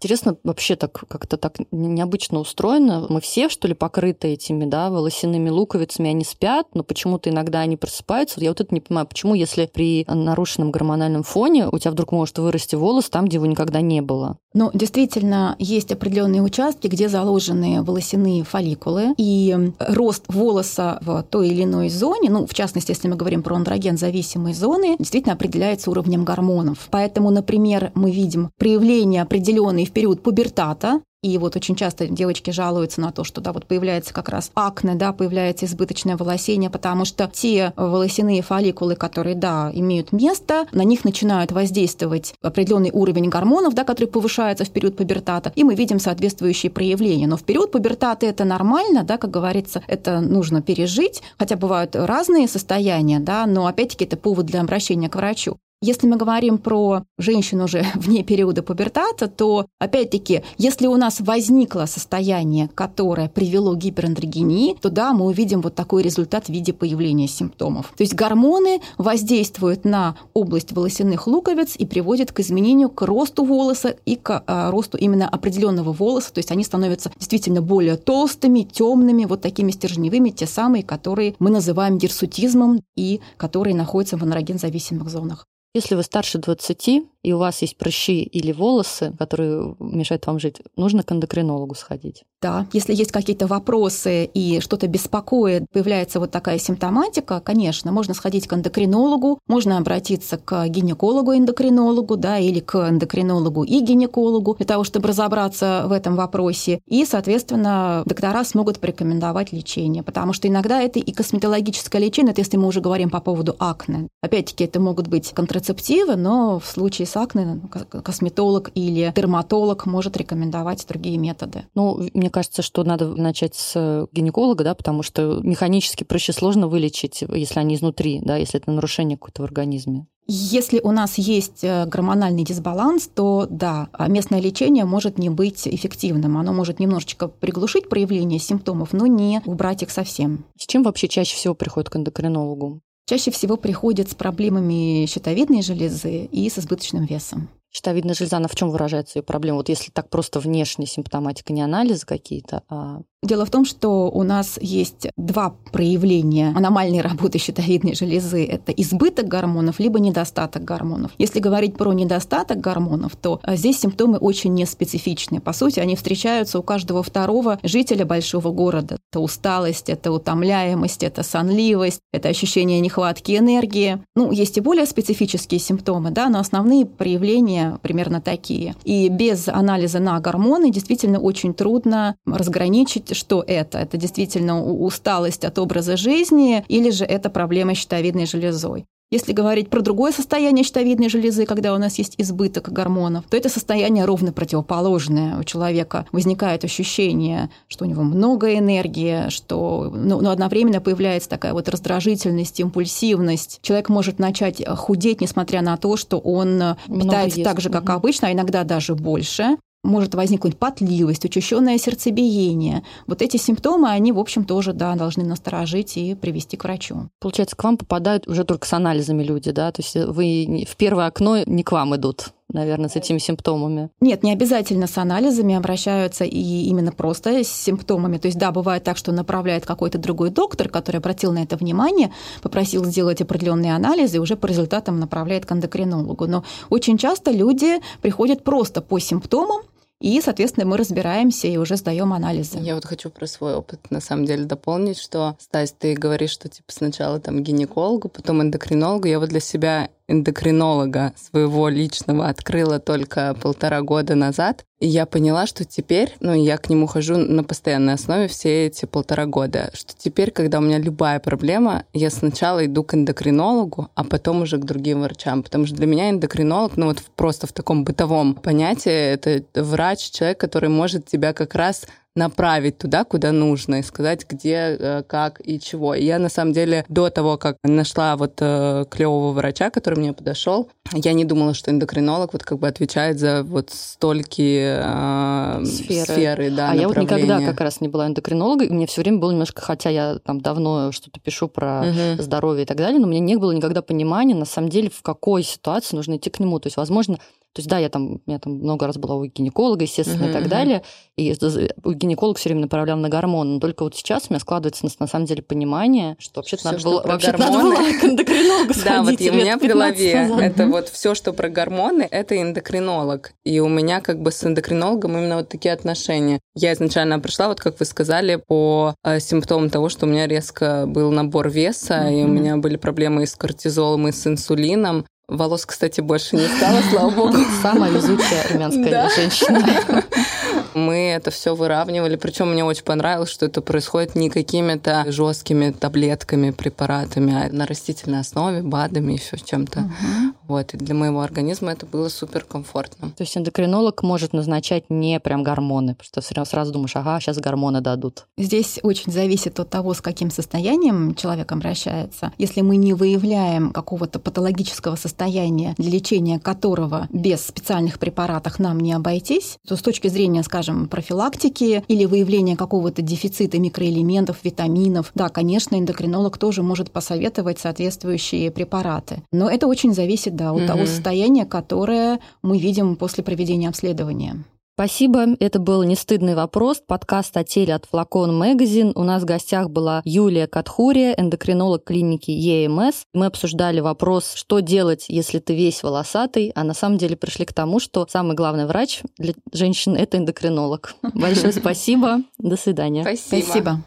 Интересно, 0.00 0.36
вообще 0.44 0.76
так 0.76 0.92
как-то 1.08 1.36
так 1.36 1.56
необычно 1.72 2.38
устроено. 2.38 3.06
Мы 3.08 3.20
все, 3.20 3.48
что 3.48 3.66
ли, 3.66 3.74
покрыты 3.74 4.28
этими, 4.28 4.64
да, 4.64 4.90
волосяными 4.90 5.50
луковицами, 5.50 6.10
они 6.10 6.24
спят, 6.24 6.68
но 6.74 6.84
почему-то 6.84 7.30
иногда 7.30 7.60
они 7.60 7.76
просыпаются. 7.76 8.40
Я 8.40 8.50
вот 8.50 8.60
это 8.60 8.72
не 8.72 8.80
понимаю, 8.80 9.08
почему, 9.08 9.34
если 9.34 9.66
при 9.66 10.04
нарушенном 10.08 10.70
гормональном 10.70 11.24
фоне 11.24 11.68
у 11.68 11.78
тебя 11.78 11.90
вдруг 11.90 12.12
может 12.12 12.38
вырасти 12.38 12.76
волос 12.76 13.10
там, 13.10 13.26
где 13.26 13.38
его 13.38 13.46
никогда 13.46 13.80
не 13.80 14.00
было? 14.00 14.38
Ну, 14.54 14.70
действительно, 14.72 15.56
есть 15.58 15.90
определенные 15.92 16.42
участки, 16.42 16.86
где 16.86 17.08
заложены 17.08 17.82
волосяные 17.82 18.44
фолликулы, 18.44 19.14
и 19.16 19.72
рост 19.80 20.24
волоса 20.28 20.98
в 21.02 21.24
той 21.24 21.48
или 21.48 21.64
иной 21.64 21.88
зоне, 21.88 22.30
ну, 22.30 22.46
в 22.46 22.54
частности, 22.54 22.92
если 22.92 23.08
мы 23.08 23.16
говорим 23.16 23.42
про 23.42 23.56
андроген-зависимые 23.56 24.54
зоны, 24.54 24.96
действительно 24.98 25.34
определяется 25.34 25.90
уровнем 25.90 26.24
гормонов. 26.24 26.88
Поэтому, 26.90 27.30
например, 27.30 27.90
мы 27.94 28.10
видим 28.10 28.50
проявление 28.58 29.22
определенной 29.22 29.87
в 29.88 29.92
период 29.92 30.22
пубертата, 30.22 31.00
и 31.20 31.36
вот 31.36 31.56
очень 31.56 31.74
часто 31.74 32.06
девочки 32.06 32.52
жалуются 32.52 33.00
на 33.00 33.10
то, 33.10 33.24
что 33.24 33.40
да, 33.40 33.52
вот 33.52 33.66
появляется 33.66 34.14
как 34.14 34.28
раз 34.28 34.52
акне, 34.54 34.94
да, 34.94 35.12
появляется 35.12 35.66
избыточное 35.66 36.16
волосение, 36.16 36.70
потому 36.70 37.04
что 37.04 37.28
те 37.32 37.72
волосяные 37.76 38.40
фолликулы, 38.40 38.94
которые, 38.94 39.34
да, 39.34 39.72
имеют 39.74 40.12
место, 40.12 40.68
на 40.70 40.82
них 40.82 41.04
начинают 41.04 41.50
воздействовать 41.50 42.34
определенный 42.40 42.92
уровень 42.92 43.30
гормонов, 43.30 43.74
да, 43.74 43.82
который 43.82 44.06
повышается 44.06 44.64
в 44.64 44.70
период 44.70 44.96
пубертата, 44.96 45.52
и 45.56 45.64
мы 45.64 45.74
видим 45.74 45.98
соответствующие 45.98 46.70
проявления. 46.70 47.26
Но 47.26 47.36
в 47.36 47.42
период 47.42 47.72
пубертата 47.72 48.24
это 48.24 48.44
нормально, 48.44 49.02
да, 49.02 49.18
как 49.18 49.32
говорится, 49.32 49.82
это 49.88 50.20
нужно 50.20 50.62
пережить, 50.62 51.22
хотя 51.36 51.56
бывают 51.56 51.96
разные 51.96 52.46
состояния, 52.46 53.18
да, 53.18 53.44
но 53.46 53.66
опять-таки 53.66 54.04
это 54.04 54.16
повод 54.16 54.46
для 54.46 54.60
обращения 54.60 55.08
к 55.08 55.16
врачу. 55.16 55.58
Если 55.80 56.08
мы 56.08 56.16
говорим 56.16 56.58
про 56.58 57.04
женщину 57.18 57.64
уже 57.64 57.86
вне 57.94 58.24
периода 58.24 58.64
пубертата, 58.64 59.28
то, 59.28 59.66
опять-таки, 59.78 60.42
если 60.56 60.88
у 60.88 60.96
нас 60.96 61.20
возникло 61.20 61.86
состояние, 61.86 62.68
которое 62.74 63.28
привело 63.28 63.74
к 63.74 63.78
гиперандрогении, 63.78 64.74
то 64.74 64.90
да, 64.90 65.12
мы 65.12 65.26
увидим 65.26 65.60
вот 65.60 65.76
такой 65.76 66.02
результат 66.02 66.46
в 66.46 66.48
виде 66.48 66.72
появления 66.72 67.28
симптомов. 67.28 67.92
То 67.96 68.02
есть 68.02 68.14
гормоны 68.14 68.80
воздействуют 68.96 69.84
на 69.84 70.16
область 70.34 70.72
волосяных 70.72 71.28
луковиц 71.28 71.76
и 71.76 71.86
приводят 71.86 72.32
к 72.32 72.40
изменению, 72.40 72.90
к 72.90 73.02
росту 73.02 73.44
волоса 73.44 73.94
и 74.04 74.16
к 74.16 74.42
а, 74.48 74.72
росту 74.72 74.98
именно 74.98 75.28
определенного 75.28 75.92
волоса. 75.92 76.32
То 76.32 76.40
есть 76.40 76.50
они 76.50 76.64
становятся 76.64 77.12
действительно 77.16 77.62
более 77.62 77.96
толстыми, 77.96 78.62
темными, 78.62 79.26
вот 79.26 79.42
такими 79.42 79.70
стержневыми, 79.70 80.30
те 80.30 80.48
самые, 80.48 80.82
которые 80.82 81.36
мы 81.38 81.50
называем 81.50 81.98
гирсутизмом 81.98 82.82
и 82.96 83.20
которые 83.36 83.76
находятся 83.76 84.16
в 84.16 84.24
анроген-зависимых 84.24 85.08
зонах. 85.08 85.46
Если 85.74 85.94
вы 85.94 86.02
старше 86.02 86.38
20, 86.38 86.88
и 87.22 87.32
у 87.32 87.38
вас 87.38 87.60
есть 87.62 87.76
прыщи 87.76 88.22
или 88.22 88.52
волосы, 88.52 89.14
которые 89.18 89.76
мешают 89.78 90.26
вам 90.26 90.38
жить, 90.38 90.62
нужно 90.76 91.02
к 91.02 91.12
эндокринологу 91.12 91.74
сходить. 91.74 92.24
Да, 92.40 92.66
если 92.72 92.94
есть 92.94 93.10
какие-то 93.10 93.48
вопросы 93.48 94.24
и 94.24 94.60
что-то 94.60 94.86
беспокоит, 94.86 95.64
появляется 95.72 96.20
вот 96.20 96.30
такая 96.30 96.58
симптоматика, 96.60 97.40
конечно, 97.40 97.90
можно 97.90 98.14
сходить 98.14 98.46
к 98.46 98.52
эндокринологу, 98.52 99.40
можно 99.48 99.76
обратиться 99.76 100.36
к 100.36 100.68
гинекологу-эндокринологу, 100.68 102.16
да, 102.16 102.38
или 102.38 102.60
к 102.60 102.76
эндокринологу 102.76 103.64
и 103.64 103.80
гинекологу 103.80 104.54
для 104.54 104.66
того, 104.66 104.84
чтобы 104.84 105.08
разобраться 105.08 105.86
в 105.88 105.92
этом 105.92 106.14
вопросе. 106.14 106.80
И, 106.86 107.04
соответственно, 107.04 108.04
доктора 108.06 108.44
смогут 108.44 108.78
порекомендовать 108.78 109.52
лечение, 109.52 110.04
потому 110.04 110.32
что 110.32 110.46
иногда 110.46 110.80
это 110.80 111.00
и 111.00 111.12
косметологическое 111.12 112.00
лечение, 112.00 112.30
это 112.30 112.42
если 112.42 112.56
мы 112.56 112.68
уже 112.68 112.80
говорим 112.80 113.10
по 113.10 113.20
поводу 113.20 113.56
акне. 113.58 114.06
Опять-таки, 114.22 114.62
это 114.62 114.78
могут 114.78 115.08
быть 115.08 115.32
контрацептивы, 115.32 116.14
но 116.14 116.60
в 116.60 116.66
случае 116.66 117.06
с 117.06 117.16
акне 117.16 117.60
косметолог 118.04 118.70
или 118.76 119.12
дерматолог 119.16 119.86
может 119.86 120.16
рекомендовать 120.16 120.86
другие 120.86 121.18
методы. 121.18 121.64
Ну, 121.74 122.08
мне 122.14 122.27
кажется, 122.30 122.62
что 122.62 122.84
надо 122.84 123.14
начать 123.14 123.54
с 123.54 124.08
гинеколога, 124.12 124.64
да, 124.64 124.74
потому 124.74 125.02
что 125.02 125.40
механически 125.42 126.04
проще 126.04 126.32
сложно 126.32 126.68
вылечить, 126.68 127.22
если 127.28 127.60
они 127.60 127.74
изнутри, 127.74 128.20
да, 128.22 128.36
если 128.36 128.60
это 128.60 128.70
нарушение 128.70 129.16
какое-то 129.16 129.42
в 129.42 129.44
организме. 129.44 130.06
Если 130.30 130.78
у 130.80 130.90
нас 130.90 131.16
есть 131.16 131.64
э, 131.64 131.86
гормональный 131.86 132.44
дисбаланс, 132.44 133.08
то 133.14 133.46
да, 133.48 133.88
а 133.92 134.08
местное 134.08 134.40
лечение 134.40 134.84
может 134.84 135.16
не 135.16 135.30
быть 135.30 135.66
эффективным. 135.66 136.36
Оно 136.36 136.52
может 136.52 136.80
немножечко 136.80 137.28
приглушить 137.28 137.88
проявление 137.88 138.38
симптомов, 138.38 138.92
но 138.92 139.06
не 139.06 139.40
убрать 139.46 139.82
их 139.82 139.90
совсем. 139.90 140.44
С 140.58 140.66
чем 140.66 140.82
вообще 140.82 141.08
чаще 141.08 141.34
всего 141.34 141.54
приходят 141.54 141.88
к 141.88 141.96
эндокринологу? 141.96 142.82
чаще 143.08 143.30
всего 143.30 143.56
приходят 143.56 144.10
с 144.10 144.14
проблемами 144.14 145.06
щитовидной 145.06 145.62
железы 145.62 146.24
и 146.26 146.48
с 146.48 146.58
избыточным 146.58 147.06
весом. 147.06 147.48
Щитовидная 147.78 148.14
железа, 148.14 148.38
она 148.38 148.48
в 148.48 148.56
чем 148.56 148.70
выражается 148.70 149.20
ее 149.20 149.22
проблема? 149.22 149.58
Вот 149.58 149.68
если 149.68 149.92
так 149.92 150.10
просто 150.10 150.40
внешне 150.40 150.84
симптоматика, 150.84 151.52
не 151.52 151.62
анализы 151.62 152.04
какие-то, 152.04 152.64
а 152.68 153.02
Дело 153.24 153.44
в 153.44 153.50
том, 153.50 153.64
что 153.64 154.08
у 154.10 154.22
нас 154.22 154.60
есть 154.62 155.08
два 155.16 155.56
проявления 155.72 156.52
аномальной 156.54 157.00
работы 157.00 157.38
щитовидной 157.38 157.96
железы. 157.96 158.44
Это 158.44 158.70
избыток 158.70 159.26
гормонов, 159.26 159.80
либо 159.80 159.98
недостаток 159.98 160.64
гормонов. 160.64 161.10
Если 161.18 161.40
говорить 161.40 161.76
про 161.76 161.92
недостаток 161.92 162.60
гормонов, 162.60 163.16
то 163.16 163.40
а, 163.42 163.56
здесь 163.56 163.80
симптомы 163.80 164.18
очень 164.18 164.54
неспецифичны. 164.54 165.40
По 165.40 165.52
сути, 165.52 165.80
они 165.80 165.96
встречаются 165.96 166.60
у 166.60 166.62
каждого 166.62 167.02
второго 167.02 167.58
жителя 167.64 168.04
большого 168.04 168.52
города. 168.52 168.98
Это 169.10 169.18
усталость, 169.18 169.88
это 169.88 170.12
утомляемость, 170.12 171.02
это 171.02 171.24
сонливость, 171.24 172.00
это 172.12 172.28
ощущение 172.28 172.78
нехватки 172.78 173.36
энергии. 173.36 174.00
Ну, 174.14 174.30
есть 174.30 174.58
и 174.58 174.60
более 174.60 174.86
специфические 174.86 175.58
симптомы, 175.58 176.12
да, 176.12 176.28
но 176.28 176.38
основные 176.38 176.86
проявления 176.86 177.80
примерно 177.82 178.20
такие. 178.20 178.76
И 178.84 179.08
без 179.08 179.48
анализа 179.48 179.98
на 179.98 180.20
гормоны 180.20 180.70
действительно 180.70 181.18
очень 181.18 181.52
трудно 181.52 182.14
разграничить 182.24 183.07
что 183.14 183.44
это? 183.46 183.78
Это 183.78 183.96
действительно 183.96 184.62
усталость 184.62 185.44
от 185.44 185.58
образа 185.58 185.96
жизни 185.96 186.64
или 186.68 186.90
же 186.90 187.04
это 187.04 187.30
проблема 187.30 187.74
щитовидной 187.74 188.26
железой? 188.26 188.86
Если 189.10 189.32
говорить 189.32 189.70
про 189.70 189.80
другое 189.80 190.12
состояние 190.12 190.64
щитовидной 190.64 191.08
железы, 191.08 191.46
когда 191.46 191.72
у 191.72 191.78
нас 191.78 191.96
есть 191.96 192.14
избыток 192.18 192.70
гормонов, 192.70 193.24
то 193.30 193.38
это 193.38 193.48
состояние 193.48 194.04
ровно 194.04 194.32
противоположное. 194.32 195.38
У 195.38 195.44
человека 195.44 196.06
возникает 196.12 196.62
ощущение, 196.64 197.48
что 197.68 197.86
у 197.86 197.88
него 197.88 198.02
много 198.02 198.54
энергии, 198.54 199.30
что 199.30 199.90
ну, 199.94 200.20
но 200.20 200.30
одновременно 200.30 200.82
появляется 200.82 201.30
такая 201.30 201.54
вот 201.54 201.70
раздражительность, 201.70 202.60
импульсивность. 202.60 203.60
Человек 203.62 203.88
может 203.88 204.18
начать 204.18 204.62
худеть, 204.76 205.22
несмотря 205.22 205.62
на 205.62 205.78
то, 205.78 205.96
что 205.96 206.18
он 206.18 206.56
много 206.56 206.76
питается 206.86 207.38
ест. 207.38 207.50
так 207.50 207.60
же, 207.62 207.70
как 207.70 207.88
обычно, 207.88 208.28
а 208.28 208.32
иногда 208.32 208.62
даже 208.64 208.94
больше 208.94 209.56
может 209.84 210.14
возникнуть 210.14 210.58
потливость, 210.58 211.24
учащенное 211.24 211.78
сердцебиение. 211.78 212.82
Вот 213.06 213.22
эти 213.22 213.36
симптомы, 213.36 213.90
они, 213.90 214.12
в 214.12 214.18
общем, 214.18 214.44
тоже, 214.44 214.72
да, 214.72 214.94
должны 214.94 215.24
насторожить 215.24 215.96
и 215.96 216.14
привести 216.14 216.56
к 216.56 216.64
врачу. 216.64 217.08
Получается, 217.20 217.56
к 217.56 217.64
вам 217.64 217.76
попадают 217.76 218.26
уже 218.28 218.44
только 218.44 218.66
с 218.66 218.72
анализами 218.72 219.22
люди, 219.22 219.50
да? 219.50 219.70
То 219.72 219.82
есть 219.82 219.94
вы 219.94 220.66
в 220.68 220.76
первое 220.76 221.06
окно 221.06 221.42
не 221.44 221.62
к 221.62 221.72
вам 221.72 221.96
идут 221.96 222.32
наверное, 222.52 222.88
с 222.88 222.96
этими 222.96 223.18
симптомами? 223.18 223.90
Нет, 224.00 224.22
не 224.22 224.32
обязательно 224.32 224.86
с 224.86 224.96
анализами 224.98 225.54
обращаются 225.54 226.24
и 226.24 226.64
именно 226.64 226.92
просто 226.92 227.44
с 227.44 227.48
симптомами. 227.48 228.18
То 228.18 228.26
есть, 228.26 228.38
да, 228.38 228.50
бывает 228.52 228.84
так, 228.84 228.96
что 228.96 229.12
направляет 229.12 229.66
какой-то 229.66 229.98
другой 229.98 230.30
доктор, 230.30 230.68
который 230.68 230.96
обратил 230.96 231.32
на 231.32 231.42
это 231.42 231.56
внимание, 231.56 232.12
попросил 232.42 232.84
сделать 232.84 233.20
определенные 233.20 233.74
анализы 233.74 234.16
и 234.16 234.20
уже 234.20 234.36
по 234.36 234.46
результатам 234.46 234.98
направляет 234.98 235.46
к 235.46 235.52
эндокринологу. 235.52 236.26
Но 236.26 236.44
очень 236.70 236.98
часто 236.98 237.30
люди 237.30 237.80
приходят 238.00 238.44
просто 238.44 238.80
по 238.80 238.98
симптомам, 238.98 239.62
и, 240.00 240.20
соответственно, 240.20 240.64
мы 240.64 240.76
разбираемся 240.76 241.48
и 241.48 241.56
уже 241.56 241.76
сдаем 241.76 242.12
анализы. 242.12 242.58
Я 242.58 242.76
вот 242.76 242.84
хочу 242.84 243.10
про 243.10 243.26
свой 243.26 243.56
опыт 243.56 243.90
на 243.90 244.00
самом 244.00 244.26
деле 244.26 244.44
дополнить, 244.44 244.98
что, 244.98 245.36
Стась, 245.40 245.74
ты 245.76 245.94
говоришь, 245.94 246.30
что 246.30 246.48
типа 246.48 246.70
сначала 246.70 247.18
там 247.18 247.42
гинекологу, 247.42 248.08
потом 248.08 248.40
эндокринологу. 248.40 249.08
Я 249.08 249.18
вот 249.18 249.30
для 249.30 249.40
себя 249.40 249.90
эндокринолога 250.08 251.12
своего 251.16 251.68
личного 251.68 252.28
открыла 252.28 252.80
только 252.80 253.36
полтора 253.40 253.82
года 253.82 254.14
назад. 254.14 254.64
И 254.80 254.86
я 254.86 255.06
поняла, 255.06 255.46
что 255.46 255.64
теперь, 255.64 256.16
ну, 256.20 256.32
я 256.34 256.56
к 256.56 256.70
нему 256.70 256.86
хожу 256.86 257.16
на 257.16 257.42
постоянной 257.44 257.94
основе 257.94 258.28
все 258.28 258.66
эти 258.66 258.86
полтора 258.86 259.26
года, 259.26 259.70
что 259.74 259.92
теперь, 259.96 260.30
когда 260.30 260.58
у 260.58 260.62
меня 260.62 260.78
любая 260.78 261.18
проблема, 261.18 261.84
я 261.92 262.10
сначала 262.10 262.64
иду 262.64 262.84
к 262.84 262.94
эндокринологу, 262.94 263.88
а 263.94 264.04
потом 264.04 264.42
уже 264.42 264.56
к 264.56 264.64
другим 264.64 265.02
врачам. 265.02 265.42
Потому 265.42 265.66
что 265.66 265.76
для 265.76 265.86
меня 265.86 266.10
эндокринолог, 266.10 266.76
ну, 266.76 266.86
вот 266.86 267.02
просто 267.16 267.46
в 267.46 267.52
таком 267.52 267.84
бытовом 267.84 268.34
понятии, 268.34 268.90
это 268.90 269.42
врач, 269.54 270.10
человек, 270.10 270.38
который 270.38 270.70
может 270.70 271.06
тебя 271.06 271.32
как 271.32 271.54
раз 271.54 271.86
направить 272.18 272.78
туда, 272.78 273.04
куда 273.04 273.32
нужно, 273.32 273.76
и 273.76 273.82
сказать, 273.82 274.26
где, 274.28 274.76
э, 274.78 275.02
как 275.06 275.40
и 275.42 275.58
чего. 275.58 275.94
И 275.94 276.04
я, 276.04 276.18
на 276.18 276.28
самом 276.28 276.52
деле, 276.52 276.84
до 276.88 277.08
того, 277.08 277.38
как 277.38 277.56
нашла 277.62 278.16
вот 278.16 278.34
э, 278.40 278.84
клевого 278.90 279.32
врача, 279.32 279.70
который 279.70 279.98
мне 279.98 280.12
подошел, 280.12 280.68
я 280.92 281.12
не 281.12 281.24
думала, 281.24 281.54
что 281.54 281.70
эндокринолог 281.70 282.32
вот 282.32 282.42
как 282.42 282.58
бы 282.58 282.66
отвечает 282.68 283.18
за 283.18 283.42
вот 283.42 283.70
столькие 283.70 284.82
э, 284.84 285.64
сферы. 285.64 286.12
сферы 286.12 286.50
да, 286.50 286.72
а 286.72 286.74
я 286.74 286.88
вот 286.88 286.96
никогда 286.96 287.40
как 287.40 287.60
раз 287.60 287.80
не 287.80 287.88
была 287.88 288.06
эндокринологом, 288.06 288.66
и 288.66 288.72
мне 288.72 288.86
все 288.86 289.00
время 289.00 289.18
было 289.18 289.30
немножко, 289.30 289.62
хотя 289.62 289.90
я 289.90 290.18
там 290.18 290.40
давно 290.40 290.92
что-то 290.92 291.20
пишу 291.20 291.48
про 291.48 291.82
угу. 291.82 292.22
здоровье 292.22 292.64
и 292.64 292.66
так 292.66 292.76
далее, 292.76 292.98
но 292.98 293.06
у 293.06 293.10
меня 293.10 293.20
не 293.20 293.36
было 293.36 293.52
никогда 293.52 293.80
понимания, 293.80 294.34
на 294.34 294.44
самом 294.44 294.68
деле, 294.68 294.90
в 294.90 295.02
какой 295.02 295.42
ситуации 295.42 295.96
нужно 295.96 296.16
идти 296.16 296.30
к 296.30 296.40
нему. 296.40 296.58
То 296.58 296.66
есть, 296.66 296.76
возможно, 296.76 297.18
То 297.54 297.60
есть, 297.60 297.68
да, 297.68 297.78
я 297.78 297.88
там, 297.88 298.20
я 298.26 298.38
там 298.38 298.54
много 298.54 298.86
раз 298.86 298.98
была 298.98 299.16
у 299.16 299.24
гинеколога, 299.24 299.82
естественно, 299.82 300.24
uh-huh, 300.24 300.30
и 300.30 300.32
так 300.32 300.48
далее. 300.48 300.82
И 301.16 301.34
у 301.82 301.92
гинеколог 301.92 302.38
все 302.38 302.50
время 302.50 302.62
направлял 302.62 302.96
на 302.98 303.08
гормоны. 303.08 303.54
Но 303.54 303.60
только 303.60 303.82
вот 303.82 303.96
сейчас 303.96 304.26
у 304.28 304.32
меня 304.32 304.40
складывается 304.40 304.84
на, 304.84 304.90
на 305.00 305.06
самом 305.06 305.26
деле 305.26 305.42
понимание, 305.42 306.14
что 306.20 306.40
вообще-то 306.40 306.66
надо, 306.66 306.84
было, 306.84 307.02
вообще 307.04 307.32
надо 307.32 307.58
было 307.58 307.74
к 307.74 308.04
эндокринологу 308.04 308.74
сходить. 308.74 308.84
Да, 308.84 309.02
вот 309.02 309.20
у 309.20 309.40
меня 309.40 309.58
в 309.58 309.62
голове 309.62 310.12
это 310.40 310.66
вот 310.66 310.88
все, 310.88 311.14
что 311.14 311.32
про 311.32 311.48
гормоны, 311.48 312.06
это 312.10 312.40
эндокринолог. 312.40 313.32
И 313.44 313.58
у 313.60 313.68
меня 313.68 314.00
как 314.00 314.22
бы 314.22 314.30
с 314.30 314.44
эндокринологом 314.44 315.16
именно 315.16 315.36
вот 315.36 315.48
такие 315.48 315.72
отношения. 315.72 316.40
Я 316.54 316.72
изначально 316.74 317.18
пришла, 317.18 317.48
вот 317.48 317.60
как 317.60 317.80
вы 317.80 317.86
сказали, 317.86 318.40
по 318.46 318.94
э, 319.02 319.20
симптомам 319.20 319.70
того, 319.70 319.88
что 319.88 320.06
у 320.06 320.08
меня 320.08 320.26
резко 320.26 320.84
был 320.86 321.10
набор 321.10 321.48
веса, 321.48 322.08
и 322.08 322.22
у 322.22 322.28
меня 322.28 322.56
были 322.56 322.76
проблемы 322.76 323.24
и 323.24 323.26
с 323.26 323.34
кортизолом, 323.34 324.08
и 324.08 324.12
с 324.12 324.26
инсулином. 324.26 325.06
Волос, 325.28 325.66
кстати, 325.66 326.00
больше 326.00 326.36
не 326.36 326.48
стало, 326.48 326.80
слава 326.90 327.10
богу. 327.10 327.36
Самая 327.60 327.90
везучая 327.90 328.44
армянская 328.44 329.10
женщина. 329.10 330.02
Мы 330.78 331.10
это 331.10 331.30
все 331.30 331.54
выравнивали, 331.54 332.16
причем 332.16 332.52
мне 332.52 332.64
очень 332.64 332.84
понравилось, 332.84 333.30
что 333.30 333.46
это 333.46 333.60
происходит 333.60 334.14
не 334.14 334.30
какими-то 334.30 335.04
жесткими 335.08 335.70
таблетками, 335.70 336.50
препаратами, 336.50 337.34
а 337.34 337.52
на 337.52 337.66
растительной 337.66 338.20
основе, 338.20 338.62
БАДами, 338.62 339.12
еще 339.14 339.38
чем-то. 339.38 339.80
Угу. 339.80 340.34
Вот, 340.48 340.74
и 340.74 340.76
для 340.78 340.94
моего 340.94 341.20
организма 341.20 341.72
это 341.72 341.86
было 341.86 342.08
супер 342.08 342.44
комфортно. 342.44 343.10
То 343.10 343.22
есть 343.22 343.36
эндокринолог 343.36 344.02
может 344.02 344.32
назначать 344.32 344.84
не 344.88 345.20
прям 345.20 345.42
гормоны, 345.42 345.94
потому 345.94 346.22
что 346.22 346.44
сразу 346.44 346.72
думаешь, 346.72 346.96
ага, 346.96 347.20
сейчас 347.20 347.38
гормоны 347.38 347.80
дадут. 347.80 348.26
Здесь 348.38 348.80
очень 348.82 349.12
зависит 349.12 349.60
от 349.60 349.68
того, 349.68 349.94
с 349.94 350.00
каким 350.00 350.30
состоянием 350.30 351.14
человек 351.14 351.52
обращается. 351.52 352.32
Если 352.38 352.62
мы 352.62 352.76
не 352.76 352.94
выявляем 352.94 353.72
какого-то 353.72 354.18
патологического 354.18 354.96
состояния, 354.96 355.74
для 355.78 355.90
лечения 355.90 356.38
которого 356.38 357.08
без 357.10 357.46
специальных 357.46 357.98
препаратов 357.98 358.58
нам 358.58 358.80
не 358.80 358.92
обойтись, 358.92 359.58
то 359.66 359.76
с 359.76 359.82
точки 359.82 360.08
зрения, 360.08 360.42
скажем, 360.42 360.67
скажем, 360.68 360.88
профилактики 360.88 361.82
или 361.88 362.04
выявления 362.04 362.56
какого-то 362.56 363.02
дефицита 363.02 363.58
микроэлементов, 363.58 364.38
витаминов, 364.44 365.10
да, 365.14 365.28
конечно, 365.28 365.76
эндокринолог 365.76 366.38
тоже 366.38 366.62
может 366.62 366.90
посоветовать 366.90 367.58
соответствующие 367.58 368.50
препараты. 368.50 369.22
Но 369.32 369.50
это 369.50 369.66
очень 369.66 369.94
зависит, 369.94 370.36
да, 370.36 370.52
от 370.52 370.58
угу. 370.58 370.66
того 370.66 370.86
состояния, 370.86 371.46
которое 371.46 372.20
мы 372.42 372.58
видим 372.58 372.96
после 372.96 373.24
проведения 373.24 373.68
обследования. 373.68 374.44
Спасибо. 374.78 375.34
Это 375.40 375.58
был 375.58 375.82
«Не 375.82 375.96
стыдный 375.96 376.36
вопрос», 376.36 376.80
подкаст 376.86 377.36
о 377.36 377.42
теле 377.42 377.74
от 377.74 377.86
Флакон 377.86 378.38
Магазин. 378.38 378.92
У 378.94 379.02
нас 379.02 379.24
в 379.24 379.24
гостях 379.24 379.70
была 379.70 380.02
Юлия 380.04 380.46
Катхурия, 380.46 381.14
эндокринолог 381.18 381.82
клиники 381.82 382.30
ЕМС. 382.30 383.02
Мы 383.12 383.26
обсуждали 383.26 383.80
вопрос, 383.80 384.34
что 384.36 384.60
делать, 384.60 385.06
если 385.08 385.40
ты 385.40 385.56
весь 385.56 385.82
волосатый, 385.82 386.52
а 386.54 386.62
на 386.62 386.74
самом 386.74 386.96
деле 386.96 387.16
пришли 387.16 387.44
к 387.44 387.52
тому, 387.52 387.80
что 387.80 388.06
самый 388.08 388.36
главный 388.36 388.66
врач 388.66 389.00
для 389.18 389.34
женщин– 389.52 389.96
это 389.96 390.16
эндокринолог. 390.16 390.94
Большое 391.12 391.52
спасибо. 391.52 392.18
До 392.38 392.56
свидания. 392.56 393.02
Спасибо. 393.02 393.42
Спасибо. 393.42 393.84